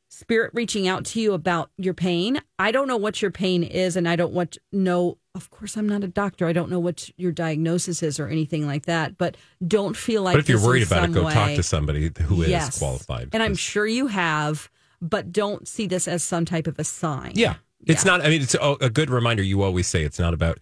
[0.09, 2.39] spirit reaching out to you about your pain.
[2.57, 5.87] I don't know what your pain is and I don't want know of course I'm
[5.87, 6.47] not a doctor.
[6.47, 10.33] I don't know what your diagnosis is or anything like that, but don't feel like
[10.33, 12.79] but if you're worried about it, go talk to somebody who is Yes.
[12.79, 13.29] qualified.
[13.33, 17.31] And I'm sure you have, but don't see this as some type of a sign.
[17.35, 17.55] Yeah.
[17.85, 18.11] It's Yeah.
[18.17, 20.59] not I mean it's a, a good reminder you always say it's not about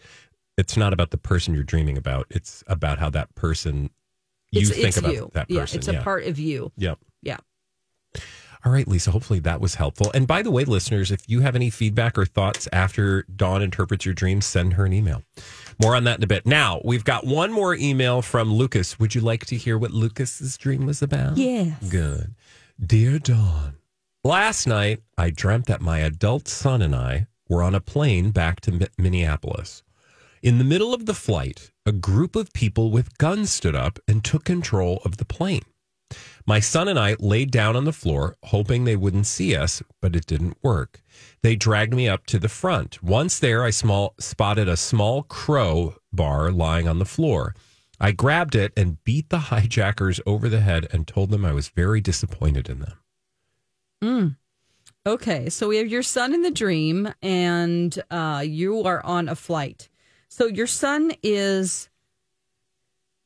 [0.57, 2.27] it's not about the person you're dreaming about.
[2.29, 3.89] It's about how that person
[4.51, 5.31] you It's, think it's about you.
[5.33, 5.79] that Yeah, person.
[5.79, 6.71] it's a part of you.
[6.77, 6.99] Yep.
[7.21, 7.37] Yeah.
[8.63, 9.11] All right, Lisa.
[9.11, 10.09] Hopefully that was helpful.
[10.15, 14.05] And by the way, listeners, if you have any feedback or thoughts after Dawn interprets
[14.05, 15.21] your dreams, send her an email.
[15.79, 16.47] More on that in a bit.
[16.47, 18.97] Now, we've got one more email from Lucas.
[18.97, 21.37] Would you like to hear what Lucas's dream was about?
[21.37, 21.77] Yes.
[21.89, 22.33] Good.
[22.83, 23.75] Dear Dawn,
[24.25, 28.59] last night I dreamt that my adult son and I were on a plane back
[28.61, 29.83] to Mi- Minneapolis.
[30.41, 34.23] In the middle of the flight, a group of people with guns stood up and
[34.23, 35.61] took control of the plane.
[36.47, 40.15] My son and I laid down on the floor, hoping they wouldn't see us, but
[40.15, 41.01] it didn't work.
[41.43, 43.03] They dragged me up to the front.
[43.03, 47.55] Once there, I small, spotted a small crow bar lying on the floor.
[47.99, 51.69] I grabbed it and beat the hijackers over the head and told them I was
[51.69, 52.93] very disappointed in them.
[55.07, 59.35] Okay, so we have your son in the dream, and uh, you are on a
[59.35, 59.87] flight.
[60.29, 61.89] So your son is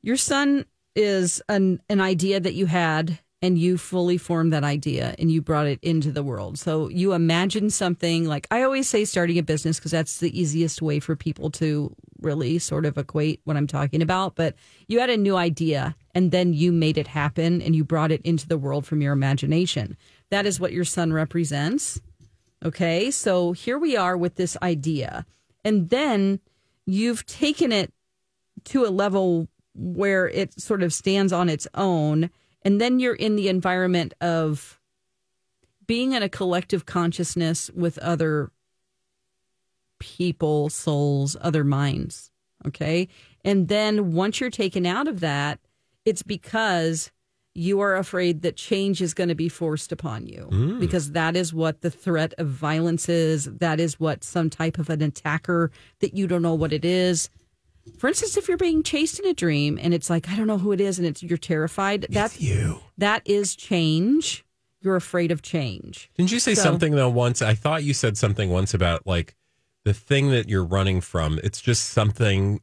[0.01, 0.65] your son
[0.95, 5.41] is an an idea that you had, and you fully formed that idea, and you
[5.41, 6.59] brought it into the world.
[6.59, 10.81] So you imagine something like I always say, starting a business because that's the easiest
[10.81, 14.35] way for people to really sort of equate what I'm talking about.
[14.35, 14.55] But
[14.87, 18.21] you had a new idea, and then you made it happen, and you brought it
[18.23, 19.95] into the world from your imagination.
[20.29, 22.01] That is what your son represents.
[22.63, 25.25] Okay, so here we are with this idea.
[25.63, 26.39] And then
[26.85, 27.93] you've taken it
[28.65, 32.29] to a level where it sort of stands on its own.
[32.63, 34.79] And then you're in the environment of
[35.87, 38.51] being in a collective consciousness with other
[39.99, 42.31] people, souls, other minds.
[42.67, 43.07] Okay.
[43.45, 45.59] And then once you're taken out of that,
[46.05, 47.11] it's because
[47.59, 50.79] you are afraid that change is going to be forced upon you mm.
[50.79, 53.45] because that is what the threat of violence is.
[53.45, 55.69] That is what some type of an attacker
[55.99, 57.29] that you don't know what it is.
[57.97, 60.57] For instance, if you're being chased in a dream and it's like I don't know
[60.57, 62.79] who it is and it's you're terrified, that's you.
[62.97, 64.45] that is change.
[64.81, 66.09] You're afraid of change.
[66.15, 67.41] Didn't you say So- something though once?
[67.41, 69.35] I thought you said something once about like
[69.83, 71.39] the thing that you're running from.
[71.43, 72.61] It's just something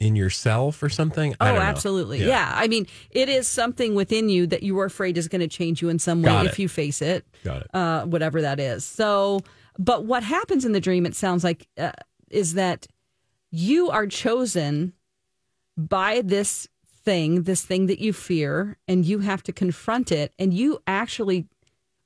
[0.00, 1.34] in yourself or something.
[1.40, 1.68] I Oh, don't know.
[1.68, 2.24] absolutely.
[2.24, 2.52] Yeah.
[2.54, 5.82] I mean, it is something within you that you are afraid is going to change
[5.82, 7.26] you in some way if you face it.
[7.44, 7.74] Got it.
[7.74, 8.84] uh, whatever that is.
[8.84, 9.40] So,
[9.78, 11.92] but what happens in the dream, it sounds like, uh,
[12.30, 12.86] is that
[13.50, 14.92] you are chosen
[15.76, 16.68] by this
[17.04, 20.32] thing, this thing that you fear, and you have to confront it.
[20.38, 21.46] And you actually,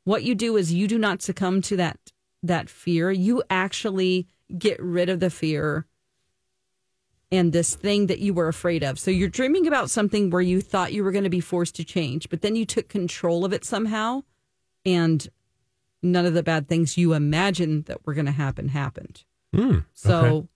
[0.05, 1.99] what you do is you do not succumb to that
[2.45, 3.11] that fear.
[3.11, 4.27] You actually
[4.59, 5.87] get rid of the fear
[7.33, 8.99] and this thing that you were afraid of.
[8.99, 11.85] So you're dreaming about something where you thought you were going to be forced to
[11.85, 14.23] change, but then you took control of it somehow
[14.85, 15.27] and
[16.03, 19.25] none of the bad things you imagined that were going to happen happened.
[19.55, 20.49] Hmm, So, okay.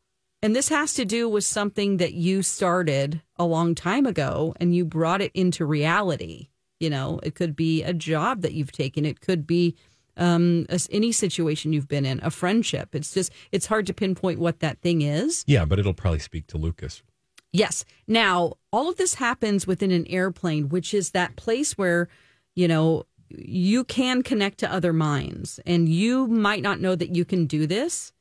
[0.42, 4.74] and this has to do with something that you started a long time ago and
[4.74, 6.48] you brought it into reality.
[6.78, 9.06] You know, it could be a job that you've taken.
[9.06, 9.76] It could be
[10.16, 12.94] um, as- any situation you've been in, a friendship.
[12.94, 15.44] It's just, it's hard to pinpoint what that thing is.
[15.46, 17.02] Yeah, but it'll probably speak to Lucas.
[17.52, 17.84] Yes.
[18.06, 22.08] Now, all of this happens within an airplane, which is that place where,
[22.54, 27.24] you know, you can connect to other minds and you might not know that you
[27.24, 28.12] can do this,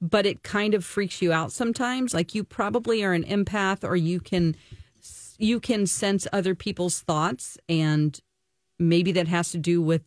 [0.00, 2.14] but it kind of freaks you out sometimes.
[2.14, 4.56] Like you probably are an empath or you can
[5.36, 8.20] you can sense other people's thoughts and
[8.78, 10.02] maybe that has to do with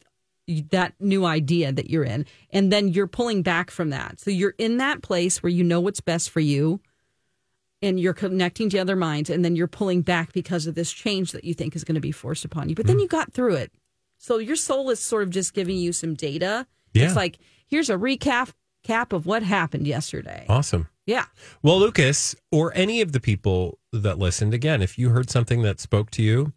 [0.72, 4.20] that new idea that you're in and then you're pulling back from that.
[4.20, 6.80] So you're in that place where you know what's best for you
[7.82, 11.32] and you're connecting to other minds and then you're pulling back because of this change
[11.34, 13.54] that you think is going to be forced upon you but then you got through
[13.56, 13.72] it
[14.18, 17.06] so your soul is sort of just giving you some data Yeah.
[17.06, 18.52] it's like here's a recap
[18.84, 20.88] cap of what happened yesterday Awesome.
[21.06, 21.26] yeah
[21.62, 25.80] Well, Lucas, or any of the people that listened, again, if you heard something that
[25.80, 26.54] spoke to you,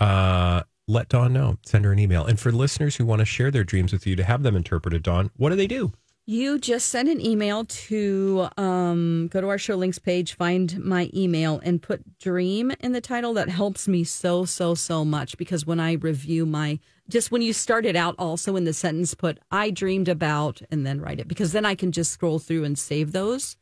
[0.00, 1.58] uh, let Dawn know.
[1.64, 2.24] Send her an email.
[2.24, 5.02] And for listeners who want to share their dreams with you to have them interpreted,
[5.02, 5.92] Dawn, what do they do?
[6.24, 11.10] you just send an email to um, go to our show links page find my
[11.12, 15.66] email and put dream in the title that helps me so so so much because
[15.66, 19.38] when i review my just when you start it out also in the sentence put
[19.50, 22.78] i dreamed about and then write it because then i can just scroll through and
[22.78, 23.56] save those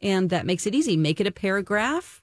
[0.00, 2.22] and that makes it easy make it a paragraph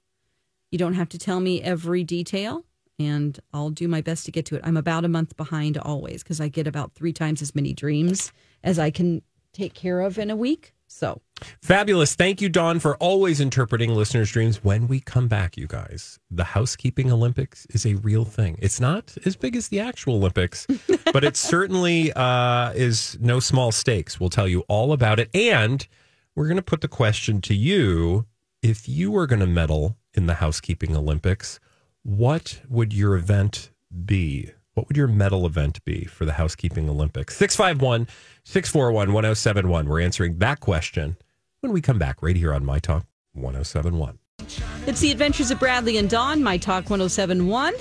[0.71, 2.63] you don't have to tell me every detail
[3.05, 6.23] and i'll do my best to get to it i'm about a month behind always
[6.23, 8.31] because i get about three times as many dreams
[8.63, 9.21] as i can
[9.53, 11.21] take care of in a week so
[11.61, 12.15] Fabulous.
[12.15, 14.63] Thank you, Dawn, for always interpreting listeners' dreams.
[14.63, 18.57] When we come back, you guys, the housekeeping Olympics is a real thing.
[18.59, 20.67] It's not as big as the actual Olympics,
[21.13, 24.19] but it certainly uh, is no small stakes.
[24.19, 25.29] We'll tell you all about it.
[25.33, 25.85] And
[26.35, 28.25] we're going to put the question to you
[28.61, 31.59] if you were going to medal in the housekeeping Olympics,
[32.03, 33.71] what would your event
[34.05, 34.51] be?
[34.73, 37.35] What would your medal event be for the housekeeping Olympics?
[37.37, 38.07] 651
[38.43, 39.87] 641 1071.
[39.87, 41.17] We're answering that question
[41.59, 44.17] when we come back right here on My Talk 1071.
[44.87, 47.73] It's the adventures of Bradley and Dawn, My Talk 1071.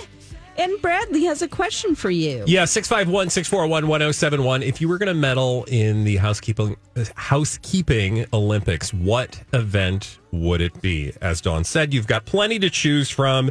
[0.57, 2.43] And Bradley has a question for you.
[2.45, 4.61] Yeah, 651 641 1071.
[4.63, 6.75] If you were going to medal in the housekeeping
[7.15, 11.13] housekeeping Olympics, what event would it be?
[11.21, 13.49] As Dawn said, you've got plenty to choose from.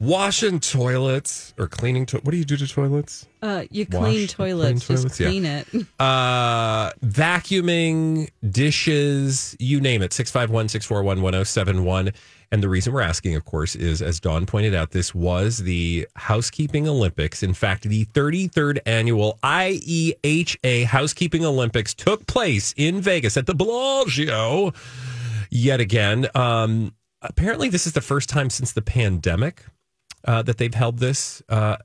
[0.00, 3.26] Washing toilets or cleaning to- what do you do to toilets?
[3.42, 5.26] Uh, you Wash- clean clean toilets, toilets, just yeah.
[5.28, 5.66] clean it.
[6.00, 10.12] uh vacuuming dishes you name it.
[10.12, 12.14] 651-641-1071
[12.50, 16.06] and the reason we're asking of course is as dawn pointed out this was the
[16.14, 17.42] housekeeping olympics.
[17.42, 24.72] In fact the 33rd annual ieha housekeeping olympics took place in vegas at the bellagio
[25.50, 26.28] yet again.
[26.36, 29.64] Um apparently this is the first time since the pandemic
[30.24, 31.76] uh, that they've held this uh,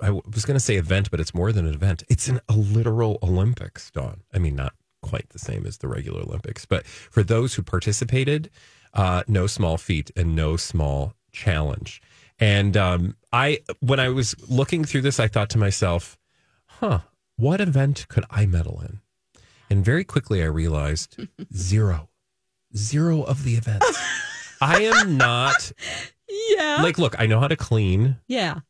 [0.00, 2.02] I w- was going to say event, but it's more than an event.
[2.08, 4.22] It's an, a literal Olympics, Dawn.
[4.32, 8.50] I mean, not quite the same as the regular Olympics, but for those who participated,
[8.92, 12.02] uh, no small feat and no small challenge.
[12.38, 16.18] And um, I, when I was looking through this, I thought to myself,
[16.66, 17.00] huh,
[17.36, 19.00] what event could I medal in?
[19.70, 21.16] And very quickly I realized
[21.54, 22.10] zero,
[22.76, 23.98] zero of the events.
[24.60, 25.72] I am not
[26.28, 26.78] yeah.
[26.82, 28.16] like, look, I know how to clean.
[28.26, 28.60] yeah.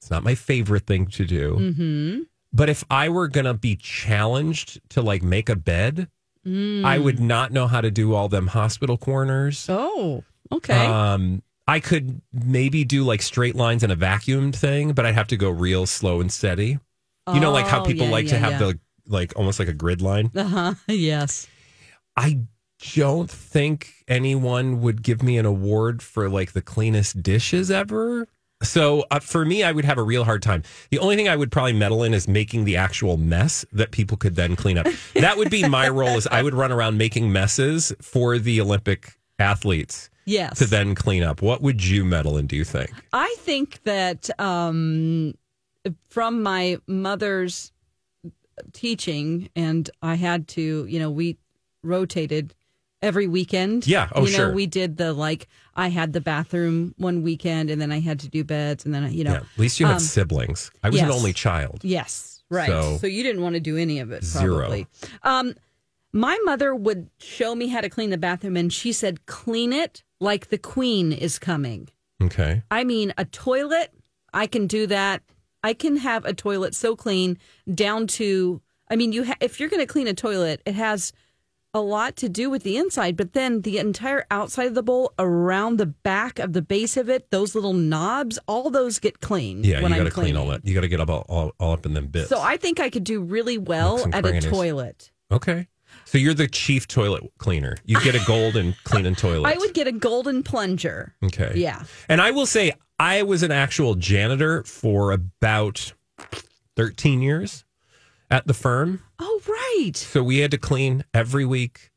[0.00, 1.56] It's not my favorite thing to do.
[1.56, 2.20] Mm-hmm.
[2.54, 6.08] But if I were going to be challenged to like make a bed,
[6.46, 9.66] I would not know how to do all them hospital corners.
[9.68, 10.86] Oh, okay.
[10.86, 15.28] Um, I could maybe do like straight lines and a vacuumed thing, but I'd have
[15.28, 16.78] to go real slow and steady.
[17.32, 18.58] You know, like how Oh, people yeah, like to have yeah.
[18.58, 20.30] the like almost like a grid line.
[20.34, 20.74] uh huh.
[20.88, 21.46] Yes.
[22.16, 22.40] I
[22.94, 28.26] don't think anyone would give me an award for like the cleanest dishes ever.
[28.62, 30.62] So uh, for me, I would have a real hard time.
[30.90, 34.16] The only thing I would probably medal in is making the actual mess that people
[34.18, 34.86] could then clean up.
[35.14, 36.16] that would be my role.
[36.16, 40.58] Is I would run around making messes for the Olympic athletes Yes.
[40.58, 41.40] to then clean up.
[41.42, 42.46] What would you medal in?
[42.46, 42.90] Do you think?
[43.12, 45.34] I think that um,
[46.10, 47.72] from my mother's
[48.72, 51.38] teaching, and I had to, you know, we
[51.82, 52.54] rotated
[53.02, 53.86] every weekend.
[53.86, 54.08] Yeah.
[54.14, 54.52] Oh, you know, sure.
[54.52, 55.48] we did the like.
[55.74, 59.04] I had the bathroom one weekend, and then I had to do beds, and then
[59.04, 59.38] I, you know, yeah.
[59.38, 60.70] At least you had um, siblings.
[60.82, 61.80] I was an only child.
[61.82, 62.68] Yes, right.
[62.68, 64.58] So- So, you didn't want to do any of it, Zero.
[64.58, 64.86] probably.
[65.22, 65.54] Um,
[66.12, 70.02] my mother would show me how to clean the bathroom, and she said, "Clean it
[70.18, 71.88] like the queen is coming."
[72.22, 72.62] Okay.
[72.70, 73.92] I mean, a toilet,
[74.34, 75.22] I can do that.
[75.62, 77.38] I can have a toilet so clean
[77.72, 78.60] down to.
[78.90, 81.12] I mean, you ha- if you're going to clean a toilet, it has
[81.72, 85.12] a lot to do with the inside, but then the entire outside of the bowl,
[85.18, 89.64] around the back of the base of it, those little knobs, all those get cleaned.
[89.64, 90.64] Yeah, when you got to clean all that.
[90.64, 92.28] You got to get up all, all, all up in them bits.
[92.28, 95.10] So I think I could do really well at a toilet.
[95.30, 95.68] okay.
[96.04, 97.76] So you're the chief toilet cleaner.
[97.84, 99.48] You get a gold and cleaning toilet.
[99.48, 101.14] I would get a golden plunger.
[101.22, 101.52] Okay.
[101.54, 101.82] Yeah.
[102.08, 105.92] And I will say, I was an actual janitor for about
[106.76, 107.64] 13 years
[108.30, 109.02] at the firm.
[109.18, 109.96] Oh, right.
[109.96, 111.90] So we had to clean every week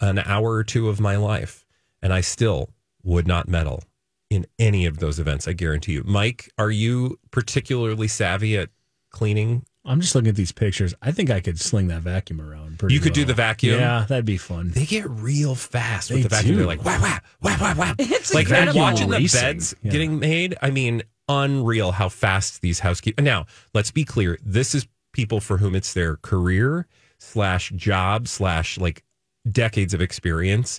[0.00, 1.64] an hour or two of my life.
[2.02, 2.70] And I still
[3.02, 3.82] would not medal
[4.30, 5.46] in any of those events.
[5.48, 6.02] I guarantee you.
[6.04, 8.68] Mike, are you particularly savvy at
[9.10, 9.64] cleaning?
[9.86, 10.94] I'm just looking at these pictures.
[11.02, 12.78] I think I could sling that vacuum around.
[12.78, 13.78] Pretty You could do the vacuum?
[13.78, 14.70] Yeah, that'd be fun.
[14.70, 16.52] They get real fast with the vacuum.
[16.52, 16.56] do.
[16.58, 17.94] They're like, wow, wow, wow, wow, wow.
[17.98, 18.80] It's like incredible.
[18.80, 19.92] watching the beds Yeah.
[19.92, 20.56] getting made.
[20.62, 23.22] I mean, unreal how fast these housekeepers.
[23.24, 24.38] Now, let's be clear.
[24.42, 26.86] This is people for whom it's their career
[27.18, 29.02] slash job slash like
[29.50, 30.78] decades of experience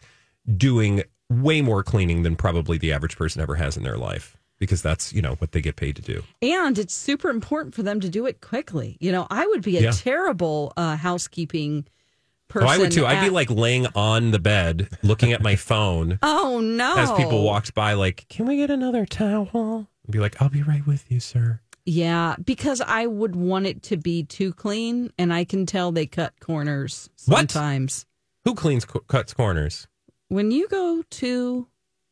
[0.58, 4.82] doing way more cleaning than probably the average person ever has in their life because
[4.82, 6.22] that's, you know, what they get paid to do.
[6.42, 8.96] And it's super important for them to do it quickly.
[9.00, 9.92] You know, I would be a Yeah.
[9.92, 12.68] terrible uh, housekeeping Oh, person.
[12.70, 13.06] I would too.
[13.08, 16.96] I'd be like laying on the bed looking at my phone oh no.
[16.96, 19.88] as people walked by, like, can we get another towel?
[20.08, 21.60] I'd be like, I'll be right with you, sir.
[21.86, 26.08] Yeah, because I would want it to be too clean, and I can tell they
[26.08, 27.52] cut corners What?
[27.52, 28.06] sometimes.
[28.44, 29.88] Who cleans co- cuts corners?
[30.30, 31.68] When you go to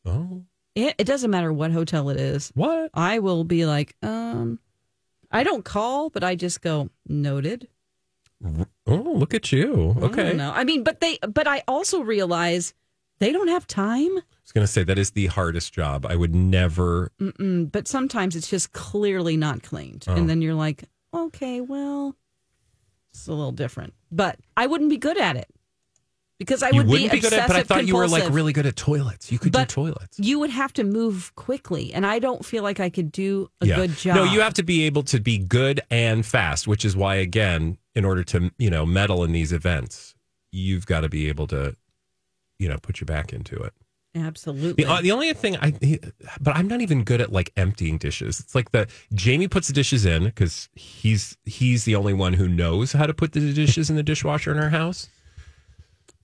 [0.05, 0.43] Oh,
[0.75, 2.51] it, it doesn't matter what hotel it is.
[2.55, 2.91] what?
[2.93, 4.59] I will be like, um,
[5.31, 7.67] I don't call, but I just go noted.
[8.85, 9.95] Oh, look at you.
[10.01, 10.35] Okay.
[10.35, 10.51] don't.
[10.51, 12.73] I mean, but they, but I also realize
[13.23, 14.17] they don't have time.
[14.17, 16.05] I was going to say that is the hardest job.
[16.05, 17.11] I would never.
[17.21, 20.15] Mm, but sometimes it's just clearly not cleaned, Oh.
[20.15, 22.15] and then you're like, okay, well,
[23.11, 23.93] it's a little different.
[24.11, 25.47] But I wouldn't be good at it
[26.37, 28.51] because I you would wouldn't be, good at, but I thought you were like really
[28.51, 29.31] good at toilets.
[29.31, 30.19] You could But do toilets.
[30.19, 33.65] You would have to move quickly, and I don't feel like I could do a
[33.67, 34.15] good job.
[34.17, 37.77] No, you have to be able to be good and fast, which is why, again,
[37.95, 40.13] in order to you know medal in these events,
[40.51, 41.75] you've got to be able to,
[42.63, 43.73] you know, put your back into it.
[44.15, 44.83] absolutely.
[44.83, 45.73] The, uh, the only thing I,
[46.39, 48.39] but I'm not even good at like emptying dishes.
[48.39, 52.47] It's like the Jamie puts the dishes in because he's he's the only one who
[52.47, 55.09] knows how to put the dishes in the dishwasher in our house.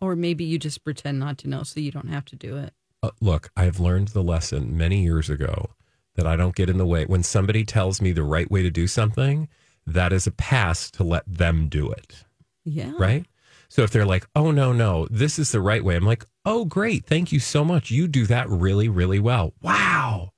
[0.01, 2.73] or maybe you just pretend not to know, so you don't have to do it.
[3.03, 5.71] Uh, look, I've learned the lesson many years ago
[6.15, 7.05] that I don't get in the way.
[7.05, 9.47] When somebody tells me the right way to do something,
[9.87, 12.23] that is a pass to let them do it.
[12.65, 13.25] Yeah, Right.
[13.69, 16.65] So if they're like, oh, no, no, this is the right way, I'm like, oh,
[16.65, 17.05] great.
[17.05, 17.91] Thank you so much.
[17.91, 19.53] You do that really, really well.
[19.61, 20.31] Wow.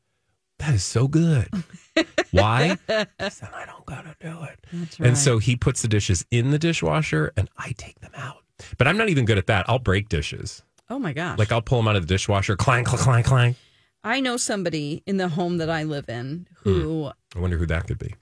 [0.59, 1.47] That is so good.
[2.31, 2.77] Why?
[2.87, 4.59] then I don't got to do it.
[4.73, 4.99] Right.
[4.99, 8.43] And so he puts the dishes in the dishwasher and I take them out.
[8.77, 9.67] But I'm not even good at that.
[9.67, 10.61] I'll break dishes.
[10.89, 13.55] oh my gosh, Like I'll pull them out of the dishwasher, clang, clang, clang, clang.
[14.03, 17.37] I know somebody in the home that I live in who hmm.
[17.37, 18.13] I wonder who that could be.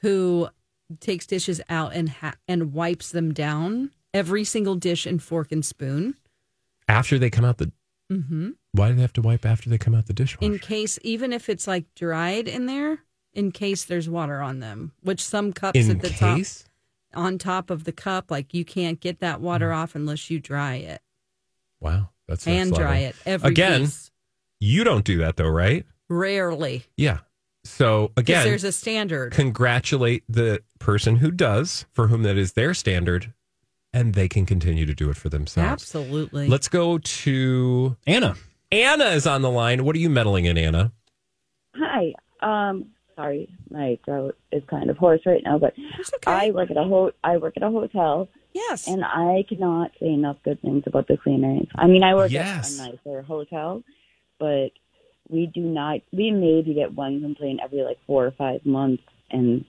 [0.00, 0.48] who
[1.00, 5.64] takes dishes out and ha- and wipes them down every single dish and fork and
[5.64, 6.14] spoon
[6.88, 7.72] After they come out the.
[8.10, 8.50] Mm-hmm.
[8.72, 10.52] Why do they have to wipe after they come out the dishwasher?
[10.52, 12.98] in case even if it's like dried in there
[13.32, 16.64] in case there's water on them which some cups In at the case?
[16.64, 16.68] top
[17.24, 19.76] on top of the cup like you can't get that water mm.
[19.76, 21.00] off unless you dry it
[21.80, 23.08] Wow, that's and dry level.
[23.08, 24.10] it every Again, piece.
[24.60, 25.84] you don't do that though, right?
[26.08, 27.18] rarely Yeah.
[27.64, 32.74] So again, there's a standard congratulate the person who does, for whom that is their
[32.74, 33.32] standard,
[33.92, 35.70] and they can continue to do it for themselves.
[35.70, 38.34] absolutely Let's go to Anna.
[38.70, 39.84] Anna is on the line.
[39.84, 40.92] What are you medaling in, Anna?
[41.76, 42.14] Hi.
[42.40, 42.86] Um,
[43.16, 45.74] sorry, my throat is kind of hoarse right now, but
[46.14, 46.30] okay.
[46.32, 50.06] I work at a ho- I work at a hotel, yes and I cannot say
[50.08, 51.66] enough good things about the cleaners.
[51.74, 52.78] I mean, I work Yes.
[52.80, 53.82] at a nicer hotel,
[54.38, 54.70] but
[55.28, 56.00] we do not.
[56.12, 59.64] We maybe get one complaint every like four or five months, and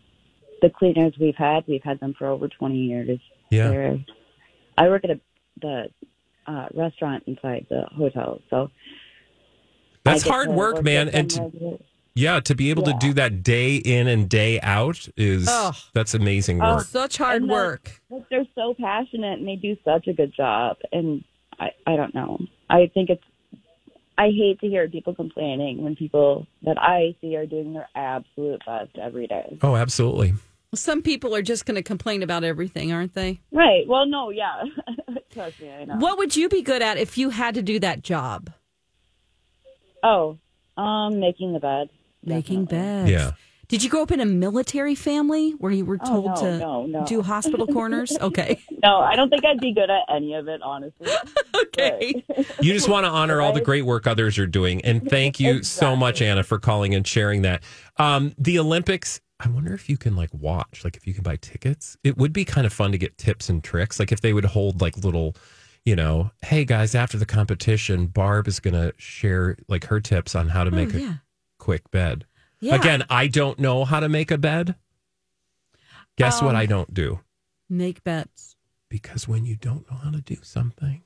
[0.62, 3.20] the cleaners we've had, we've had them for over twenty years.
[3.50, 3.70] Yeah.
[3.70, 3.98] They're,
[4.78, 5.20] I work at a
[5.62, 5.86] the
[6.48, 8.70] uh, restaurant inside the hotel, so
[10.04, 11.08] That's hard to work, with man.
[11.10, 11.80] And to,
[12.16, 15.72] yeah, to be able to do that day in and day out is Oh.
[15.94, 16.76] that's amazing Oh.
[16.78, 16.84] work.
[16.86, 20.34] such hard And the- work Like they're so passionate and they do such a good
[20.36, 20.78] job.
[20.92, 21.24] And
[21.60, 22.40] I, I don't know.
[22.70, 23.24] I think it's.
[24.18, 28.62] I hate to hear people complaining when people that I see are doing their absolute
[28.66, 29.58] best every day.
[29.64, 30.34] Oh, absolutely.
[30.74, 33.88] Some people are just going to complain about everything aren't they Right.
[33.88, 34.30] Well, no.
[34.30, 34.64] Yeah.
[35.32, 35.72] Trust me.
[35.72, 35.96] I know.
[35.98, 38.52] what would you be good at if you had to do that job
[40.04, 40.38] Oh,
[40.78, 41.90] um, making the bed.
[42.24, 43.04] making Definitely.
[43.04, 43.32] beds Yeah.
[43.70, 46.58] Did you grow up in a military family where you were Oh, told no, to
[46.60, 47.06] no, no.
[47.06, 48.16] do hospital corners?
[48.22, 48.60] Okay.
[48.84, 51.08] No, I don't think I'd be good at any of it, honestly.
[51.56, 52.24] Okay.
[52.62, 54.84] You just want to honor all the great work others are doing.
[54.86, 57.64] And thank you so much, Anna, for calling and sharing that.
[57.98, 61.36] Um, the Olympics, I wonder if you can like watch, like if you can buy
[61.38, 61.98] tickets.
[62.04, 64.00] It would be kind of fun to get tips and tricks.
[64.00, 65.36] Like if they would hold like little,
[65.86, 70.34] you know, hey guys, after the competition, Barb is going to share like her tips
[70.36, 71.22] on how to make Oh, a
[71.58, 72.26] quick bed.
[72.62, 72.76] Yeah.
[72.76, 74.76] Again, I don't know how to make a bed.
[76.18, 77.20] Guess what Um, I don't do?
[77.70, 78.56] Make bets.
[78.90, 81.02] Because when you don't know how to do something.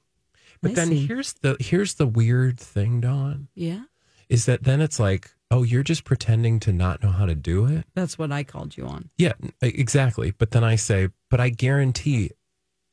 [0.62, 1.08] But I then see.
[1.08, 3.84] here's the here's the weird thing, Dawn, Yeah.
[4.28, 7.66] is that then it's like, oh, you're just pretending to not know how to do
[7.66, 7.86] it.
[7.96, 9.10] That's what I called you on.
[9.18, 10.32] Yeah, exactly.
[10.32, 12.32] But then I say, but I guarantee,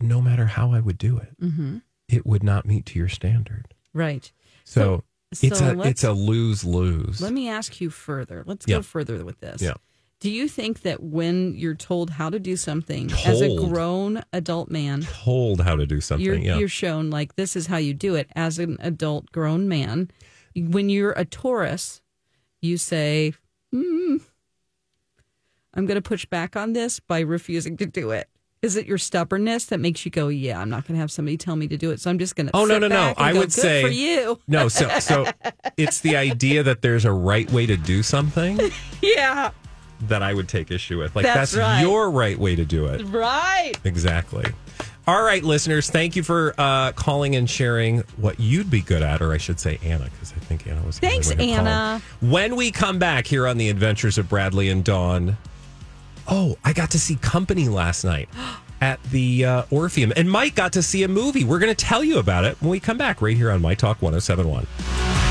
[0.01, 1.79] no matter how I would do it, Mm-hmm.
[2.09, 3.67] it would not meet to your standard.
[3.93, 4.31] Right.
[4.65, 5.05] So,
[5.43, 7.21] it's so a it's a lose lose.
[7.21, 8.45] Let me ask you further.
[8.47, 8.77] Let's Yeah.
[8.77, 9.61] go further with this.
[9.61, 9.75] Yeah.
[10.21, 14.71] Do you think that when you're told how to do something as a grown adult
[14.71, 16.25] man, told how to do something.
[16.25, 16.57] you're yeah.
[16.57, 20.11] you're shown like this is how you do it as an adult grown man.
[20.57, 22.01] When you're a Taurus,
[22.65, 23.35] you say,
[23.73, 24.17] hmm,
[25.75, 28.29] "I'm going to push back on this by refusing to do it."
[28.63, 31.37] Is it your stubbornness that makes you go, "Yeah, I'm not going to have somebody
[31.37, 32.57] tell me to do it, so I'm just going to"?
[32.57, 33.13] Oh, no, no, no.
[33.19, 34.41] I go, would "Good say- for you.
[34.49, 35.27] no, so so
[35.77, 38.59] it's the idea that there's a right way to do something
[39.03, 39.51] Yeah,
[40.09, 41.15] that I would take issue with.
[41.15, 41.81] Like That's that's, right.
[41.83, 43.03] your right way to do it.
[43.05, 43.75] right.
[43.85, 44.45] Exactly.
[45.07, 49.21] All right, listeners, thank you for uh, calling and sharing what you'd be good at,
[49.21, 50.99] or I should say Anna, because I think Anna was.
[50.99, 51.69] Thanks, one who called.
[51.69, 52.03] Anna.
[52.23, 55.37] When we come back here on the Adventures of Bradley and Dawn,
[56.27, 58.31] oh, I got to see Company last night
[58.81, 61.45] at the uh, Orpheum, and Mike got to see a movie.
[61.45, 63.75] We're going to tell you about it when we come back right here on My
[63.75, 65.24] Talk 1071.